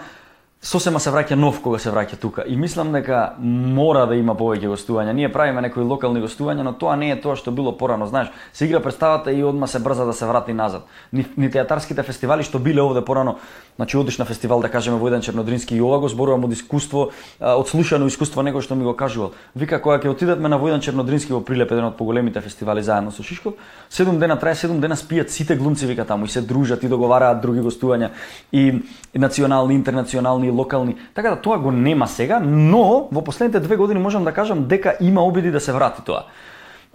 сосема 0.63 0.99
се 1.03 1.11
враќа 1.11 1.35
нов 1.35 1.59
кога 1.61 1.77
се 1.79 1.91
враќа 1.91 2.15
тука. 2.19 2.43
И 2.47 2.55
мислам 2.55 2.93
дека 2.95 3.33
мора 3.39 4.05
да 4.07 4.15
има 4.15 4.31
повеќе 4.39 4.69
гостувања. 4.71 5.11
Ние 5.13 5.31
правиме 5.31 5.61
некои 5.61 5.83
локални 5.83 6.21
гостувања, 6.23 6.63
но 6.63 6.71
тоа 6.79 6.95
не 6.95 7.11
е 7.11 7.19
тоа 7.19 7.35
што 7.35 7.51
било 7.51 7.73
порано. 7.77 8.07
Знаеш, 8.07 8.31
се 8.53 8.65
игра 8.65 8.79
представата 8.79 9.31
и 9.31 9.43
одма 9.43 9.67
се 9.67 9.79
брза 9.83 10.05
да 10.05 10.13
се 10.13 10.25
врати 10.25 10.53
назад. 10.53 10.87
Ни, 11.11 11.25
ни 11.37 11.51
театарските 11.51 12.03
фестивали 12.03 12.47
што 12.47 12.59
биле 12.63 12.81
овде 12.81 13.03
порано, 13.03 13.35
значи 13.75 13.97
одиш 13.97 14.17
на 14.17 14.25
фестивал 14.25 14.61
да 14.61 14.69
кажеме 14.69 14.97
во 14.97 15.07
еден 15.07 15.21
Чернодрински 15.21 15.75
и 15.75 15.81
ова 15.81 15.99
го 15.99 16.07
зборувам 16.07 16.47
од 16.47 16.55
искуство, 16.55 17.09
од 17.41 17.67
слушано 17.67 18.07
искуство 18.07 18.41
некој 18.41 18.63
што 18.63 18.75
ми 18.79 18.87
го 18.87 18.95
кажувал. 18.95 19.33
Вика 19.55 19.81
кога 19.83 19.99
ќе 19.99 20.15
отидеме 20.15 20.47
на 20.47 20.59
Војдан 20.59 20.79
Чернодрински 20.79 21.33
во 21.33 21.41
Прилеп, 21.43 21.71
еден 21.75 21.91
од 21.91 21.97
поголемите 21.99 22.41
фестивали 22.41 22.83
заедно 22.83 23.11
со 23.11 23.23
Шишков, 23.23 23.59
7 23.91 24.15
дена 24.19 24.39
трае, 24.39 24.55
7 24.55 24.79
дена 24.79 24.95
спијат 24.95 25.27
сите 25.27 25.55
глумци 25.55 25.85
вика 25.85 26.05
таму 26.05 26.25
и 26.25 26.29
се 26.29 26.41
дружат 26.41 26.83
и 26.83 26.87
договараат 26.87 27.41
други 27.41 27.59
гостувања 27.59 28.11
и 28.51 28.79
национални, 29.13 29.75
интернационални 29.75 30.52
локални. 30.53 30.95
Така 31.13 31.29
да 31.29 31.41
тоа 31.41 31.57
го 31.57 31.71
нема 31.71 32.07
сега, 32.07 32.39
но 32.39 33.07
во 33.11 33.23
последните 33.23 33.59
две 33.59 33.75
години 33.75 33.99
можам 33.99 34.23
да 34.23 34.31
кажам 34.31 34.65
дека 34.67 34.97
има 35.01 35.21
обиди 35.21 35.51
да 35.51 35.59
се 35.59 35.73
врати 35.73 36.01
тоа. 36.05 36.23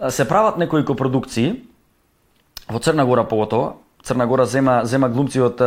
Се 0.09 0.27
прават 0.27 0.57
некои 0.57 0.85
копродукции 0.85 1.61
во 2.71 2.79
Црна 2.79 3.05
Гора 3.05 3.23
поготово, 3.27 3.73
Црна 4.03 4.27
Гора 4.27 4.45
зема 4.45 4.81
зема 4.83 5.09
глумци 5.09 5.41
од 5.43 5.59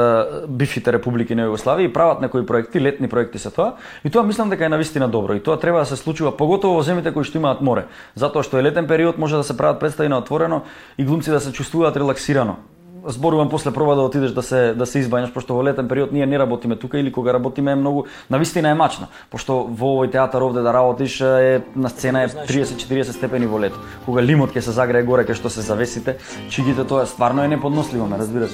бившите 0.49 0.93
републики 0.93 1.37
на 1.37 1.51
Југославија 1.51 1.85
и 1.85 1.93
прават 1.93 2.23
некои 2.25 2.47
проекти, 2.47 2.81
летни 2.81 3.09
проекти 3.09 3.39
се 3.39 3.51
тоа. 3.53 3.75
И 4.05 4.11
тоа 4.11 4.25
мислам 4.25 4.49
дека 4.49 4.65
е 4.65 4.73
навистина 4.73 5.09
добро 5.09 5.37
и 5.37 5.43
тоа 5.43 5.61
треба 5.61 5.85
да 5.85 5.87
се 5.87 5.97
случува 5.97 6.33
поготово 6.37 6.81
во 6.81 6.83
земите 6.83 7.13
кои 7.13 7.29
што 7.29 7.37
имаат 7.39 7.61
море, 7.61 7.87
затоа 8.17 8.43
што 8.43 8.57
е 8.57 8.65
летен 8.65 8.89
период 8.89 9.19
може 9.19 9.37
да 9.37 9.45
се 9.45 9.57
прават 9.57 9.81
представи 9.81 10.09
на 10.09 10.19
отворено 10.19 10.63
и 10.99 11.05
глумци 11.05 11.31
да 11.31 11.41
се 11.41 11.53
чувствуваат 11.53 11.97
релаксирано 11.97 12.57
зборувам 13.07 13.49
после 13.49 13.71
проба 13.71 13.95
да 13.95 14.03
отидеш 14.03 14.31
да 14.31 14.43
се 14.43 14.75
да 14.75 14.87
се 14.87 15.03
избањаш 15.03 15.33
пошто 15.33 15.55
во 15.55 15.65
летен 15.65 15.89
период 15.89 16.13
ние 16.13 16.27
не 16.27 16.39
работиме 16.39 16.77
тука 16.77 16.99
или 16.99 17.13
кога 17.13 17.33
работиме 17.33 17.73
е 17.73 17.75
многу 17.75 18.05
навистина 18.31 18.71
е 18.71 18.75
мачно 18.75 19.09
пошто 19.31 19.67
во 19.71 19.95
овој 19.97 20.13
театар 20.13 20.43
овде 20.43 20.63
да 20.63 20.73
работиш 20.73 21.21
е 21.21 21.63
на 21.77 21.91
сцена 21.91 22.23
е 22.23 22.29
30-40 22.29 23.11
степени 23.11 23.47
во 23.47 23.61
лето 23.61 23.79
кога 24.07 24.23
лимот 24.23 24.55
ќе 24.55 24.61
се 24.61 24.73
загрее 24.73 25.03
горе 25.03 25.27
кај 25.27 25.35
што 25.35 25.51
се 25.51 25.61
завесите 25.61 26.17
чигите 26.49 26.85
тоа 26.85 27.07
стварно 27.07 27.45
е 27.45 27.49
неподносливо 27.49 28.07
ме 28.07 28.19
разбираш 28.19 28.51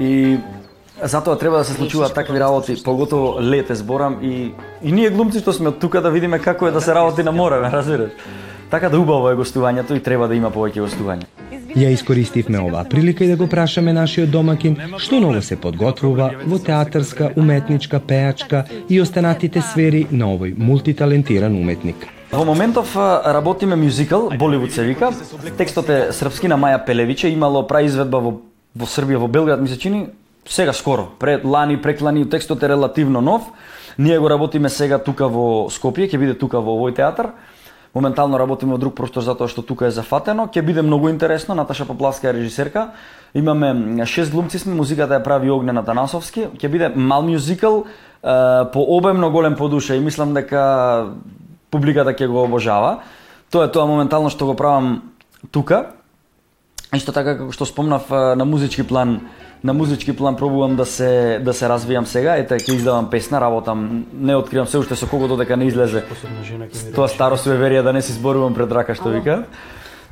и 0.00 0.38
Затоа 1.02 1.38
треба 1.38 1.58
да 1.58 1.64
се 1.64 1.72
случуваат 1.72 2.14
такви 2.14 2.40
работи, 2.40 2.82
поготово 2.84 3.42
лете 3.42 3.74
зборам 3.74 4.18
и 4.22 4.54
и 4.82 4.92
ние 4.92 5.10
глумци 5.10 5.42
што 5.42 5.52
сме 5.52 5.68
од 5.74 5.82
тука 5.82 6.00
да 6.00 6.10
видиме 6.10 6.38
како 6.38 6.70
е 6.70 6.70
да 6.70 6.80
се 6.80 6.94
работи 6.94 7.22
на 7.22 7.32
море, 7.32 7.58
разбираш. 7.60 8.14
Така 8.70 8.88
да 8.88 9.00
убаво 9.00 9.30
е 9.30 9.36
гостувањето 9.36 9.98
и 9.98 10.02
треба 10.02 10.28
да 10.28 10.34
има 10.34 10.50
повеќе 10.54 10.86
гостувања. 10.86 11.43
Ја 11.74 11.90
искористивме 11.90 12.60
оваа 12.62 12.84
прилика 12.86 13.24
и 13.24 13.28
да 13.28 13.36
го 13.36 13.48
прашаме 13.50 13.92
нашиот 13.92 14.30
домакин 14.30 14.76
што 14.98 15.18
ново 15.20 15.42
се 15.42 15.56
подготвува 15.56 16.30
во 16.46 16.58
театарска, 16.58 17.32
уметничка, 17.36 18.00
пеачка 18.00 18.64
и 18.88 19.00
останатите 19.00 19.62
сфери 19.62 20.06
на 20.10 20.30
овој 20.34 20.54
мултиталентиран 20.56 21.56
уметник. 21.58 22.06
Во 22.32 22.44
моментов 22.44 22.96
работиме 22.96 23.76
мюзикл 23.76 24.28
Боливуд 24.38 24.72
се 24.72 24.84
вика. 24.84 25.10
Текстот 25.58 25.88
е 25.88 26.12
српски 26.12 26.48
на 26.48 26.58
Маја 26.58 26.84
Пелевиче, 26.86 27.28
имало 27.28 27.66
праизведба 27.66 28.18
во 28.18 28.38
во 28.74 28.86
Србија, 28.86 29.18
во 29.22 29.28
Белград, 29.28 29.60
ми 29.62 29.68
се 29.68 29.78
чини, 29.78 30.06
сега 30.46 30.72
скоро, 30.72 31.08
пред 31.18 31.44
лани, 31.44 31.80
преклани, 31.82 32.28
текстот 32.28 32.62
е 32.62 32.68
релативно 32.68 33.20
нов. 33.20 33.42
Ние 33.98 34.18
го 34.18 34.30
работиме 34.30 34.68
сега 34.68 34.98
тука 34.98 35.28
во 35.28 35.70
Скопје, 35.70 36.10
ќе 36.10 36.18
биде 36.18 36.34
тука 36.34 36.58
во 36.60 36.74
овој 36.74 36.96
театар. 36.96 37.30
Моментално 37.94 38.38
работиме 38.38 38.74
во 38.74 38.78
друг 38.78 38.94
простор 38.98 39.22
затоа 39.22 39.46
што 39.46 39.62
тука 39.62 39.86
е 39.86 39.94
зафатено. 39.94 40.48
Ќе 40.50 40.62
биде 40.66 40.82
многу 40.82 41.08
интересно. 41.08 41.54
Наташа 41.54 41.86
Поплавска 41.86 42.28
е 42.28 42.34
режисерка. 42.34 42.88
Имаме 43.34 44.06
шест 44.06 44.32
глумци 44.32 44.58
сме, 44.58 44.74
музиката 44.74 45.14
ја 45.14 45.22
прави 45.22 45.50
Огнен 45.50 45.78
Атанасовски. 45.78 46.48
Ќе 46.58 46.68
биде 46.68 46.88
мал 46.94 47.22
мюзикл, 47.22 47.86
по 48.72 48.80
обемно 48.96 49.30
голем 49.30 49.54
по 49.54 49.68
душа 49.68 49.94
и 49.94 50.00
мислам 50.00 50.34
дека 50.34 51.12
публиката 51.70 52.10
ќе 52.10 52.26
го 52.26 52.42
обожава. 52.42 52.98
Тоа 53.50 53.68
е 53.68 53.70
тоа 53.70 53.86
моментално 53.86 54.30
што 54.30 54.46
го 54.46 54.56
правам 54.58 55.14
тука. 55.54 55.94
Исто 56.94 57.12
така 57.14 57.38
како 57.38 57.52
што 57.54 57.66
спомнав 57.66 58.10
на 58.10 58.44
музички 58.44 58.82
план, 58.82 59.20
на 59.64 59.72
музички 59.74 60.16
план 60.16 60.36
пробувам 60.36 60.76
да 60.76 60.86
се 60.86 61.40
да 61.44 61.52
се 61.52 61.64
развијам 61.64 62.04
сега. 62.04 62.36
Ете 62.36 62.60
ќе 62.60 62.76
издавам 62.76 63.08
песна, 63.10 63.40
работам, 63.40 64.04
не 64.12 64.36
откривам 64.36 64.66
се 64.68 64.78
уште 64.78 64.96
со 64.96 65.08
кого 65.08 65.28
додека 65.28 65.56
не 65.56 65.70
излезе. 65.72 66.04
Тоа 66.94 67.08
старо 67.08 67.40
суеверија 67.40 67.82
да 67.82 67.92
не 67.92 68.02
се 68.02 68.12
зборувам 68.12 68.54
пред 68.54 68.72
рака 68.72 68.94
што 68.94 69.08
вика. 69.08 69.44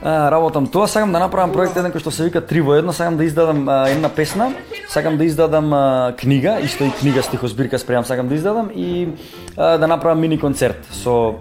А, 0.03 0.31
работам 0.31 0.67
тоа, 0.67 0.89
сакам 0.89 1.13
да 1.13 1.21
направам 1.21 1.53
проект 1.53 1.77
еден 1.77 1.93
кој 1.93 2.01
што 2.01 2.11
се 2.11 2.25
вика 2.25 2.41
Три 2.41 2.65
во 2.65 2.75
едно, 2.81 2.93
сакам 2.97 3.17
да 3.21 3.25
издадам 3.29 3.69
а, 3.69 3.89
една 3.93 4.09
песна, 4.09 4.55
сакам 4.89 5.17
да 5.21 5.25
издадам 5.25 5.73
а, 5.73 6.15
книга, 6.17 6.57
исто 6.65 6.85
и 6.85 6.91
книга 6.91 7.23
стихозбирка 7.23 7.79
спремам 7.79 8.05
сакам 8.05 8.29
да 8.29 8.35
издадам 8.35 8.71
и 8.75 9.09
а, 9.57 9.79
да 9.79 9.87
направам 9.87 10.21
мини 10.21 10.41
концерт 10.41 10.89
со 10.91 11.37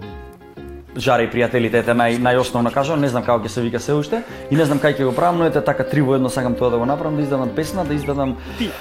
Жаре 0.96 1.24
и 1.24 1.28
пријателите, 1.32 1.80
ете 1.80 1.94
нај 1.96 2.18
најосновно 2.20 2.72
кажам, 2.72 3.00
не 3.00 3.08
знам 3.08 3.24
како 3.24 3.40
ќе 3.44 3.48
се 3.48 3.62
вика 3.64 3.80
се 3.80 3.94
уште 3.96 4.22
и 4.50 4.56
не 4.56 4.64
знам 4.68 4.80
кај 4.80 4.98
ќе 4.98 5.06
го 5.08 5.14
правам, 5.16 5.38
но 5.40 5.46
ете 5.48 5.62
така 5.64 5.86
три 5.88 6.02
во 6.04 6.18
едно 6.18 6.28
сакам 6.28 6.54
тоа 6.54 6.70
да 6.70 6.78
го 6.78 6.86
направам, 6.86 7.16
да 7.16 7.22
издадам 7.22 7.54
песна, 7.56 7.84
да 7.84 7.94
издадам 7.94 8.36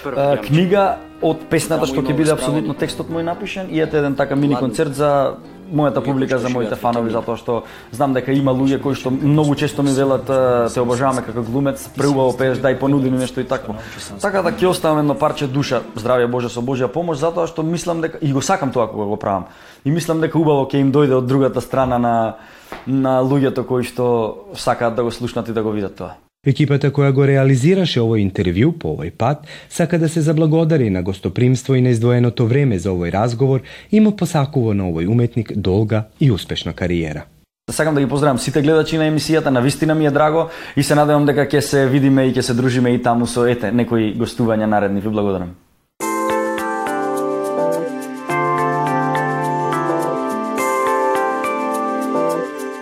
а, 0.06 0.36
книга 0.44 0.98
од 1.22 1.48
песната 1.50 1.88
што 1.88 2.04
ќе 2.04 2.18
биде 2.18 2.34
апсолутно 2.36 2.76
текстот 2.76 3.08
мој 3.08 3.24
напишен 3.30 3.72
и 3.72 3.80
ете 3.80 4.02
еден 4.02 4.16
така 4.20 4.36
мини 4.36 4.60
концерт 4.60 4.96
за 4.96 5.38
мојата 5.72 6.04
публика, 6.04 6.38
за 6.38 6.50
моите 6.50 6.76
фанови, 6.76 7.12
затоа 7.12 7.38
што 7.38 7.64
знам 7.92 8.14
дека 8.14 8.32
има 8.32 8.52
луѓе 8.52 8.82
кои 8.82 8.96
што 8.96 9.12
многу 9.12 9.56
често 9.56 9.84
ми 9.84 9.94
велат 9.96 10.28
се 10.72 10.82
обожаваме 10.82 11.26
како 11.26 11.42
глумец, 11.42 11.88
преубаво 11.96 12.36
пееш, 12.38 12.60
дај 12.60 12.80
понуди 12.80 13.12
ми 13.12 13.18
нешто 13.18 13.42
и 13.42 13.48
такво. 13.48 13.76
Така 14.22 14.42
да 14.42 14.52
ќе 14.52 14.68
оставам 14.68 15.00
едно 15.00 15.16
парче 15.16 15.48
душа, 15.48 15.82
здравје 15.96 16.28
Боже 16.32 16.50
со 16.50 16.62
Божја 16.62 16.88
помош, 16.88 17.18
затоа 17.18 17.48
што 17.48 17.64
мислам 17.64 18.02
дека 18.02 18.20
и 18.22 18.34
го 18.34 18.42
сакам 18.42 18.72
тоа 18.72 18.88
кога 18.88 19.06
го 19.06 19.18
правам 19.18 19.46
и 19.86 19.92
мислам 19.92 20.22
дека 20.22 20.40
убаво 20.40 20.66
ќе 20.66 20.82
им 20.82 20.92
дојде 20.92 21.18
од 21.18 21.28
другата 21.28 21.62
страна 21.62 21.98
на 21.98 22.16
на 22.88 23.20
луѓето 23.22 23.66
кои 23.68 23.84
што 23.84 24.48
сакаат 24.56 24.96
да 24.96 25.04
го 25.04 25.12
слушнат 25.12 25.48
и 25.48 25.54
да 25.54 25.64
го 25.64 25.72
видат 25.72 25.96
тоа. 25.96 26.31
Екипата 26.42 26.90
која 26.90 27.12
го 27.14 27.26
реализираше 27.30 28.00
овој 28.02 28.24
интервју 28.24 28.72
по 28.82 28.96
овој 28.96 29.12
пат 29.14 29.44
сака 29.70 30.00
да 30.02 30.08
се 30.10 30.24
заблагодари 30.26 30.90
на 30.90 31.04
гостопримство 31.06 31.76
и 31.76 31.82
на 31.86 31.94
издвоеното 31.94 32.48
време 32.50 32.80
за 32.80 32.90
овој 32.90 33.12
разговор 33.14 33.62
и 33.92 34.00
му 34.02 34.16
посакува 34.18 34.74
на 34.74 34.90
овој 34.90 35.06
уметник 35.06 35.54
долга 35.54 36.08
и 36.20 36.32
успешна 36.32 36.74
кариера. 36.74 37.28
Да 37.70 37.74
сакам 37.74 37.94
да 37.94 38.02
ги 38.02 38.10
поздравам 38.10 38.40
сите 38.40 38.62
гледачи 38.62 38.98
на 38.98 39.06
емисијата, 39.12 39.54
на 39.54 39.62
вистина 39.62 39.96
ми 39.96 40.08
е 40.08 40.12
драго 40.12 40.50
и 40.76 40.84
се 40.84 40.96
надевам 40.96 41.30
дека 41.30 41.46
ќе 41.46 41.60
се 41.60 41.86
видиме 41.86 42.26
и 42.26 42.34
ќе 42.34 42.42
се 42.42 42.58
дружиме 42.58 42.96
и 42.96 43.02
таму 43.02 43.30
со 43.30 43.46
ете 43.46 43.70
некои 43.72 44.16
гостувања 44.18 44.66
наредни. 44.66 45.02
Ви 45.02 45.10
благодарам. 45.10 45.54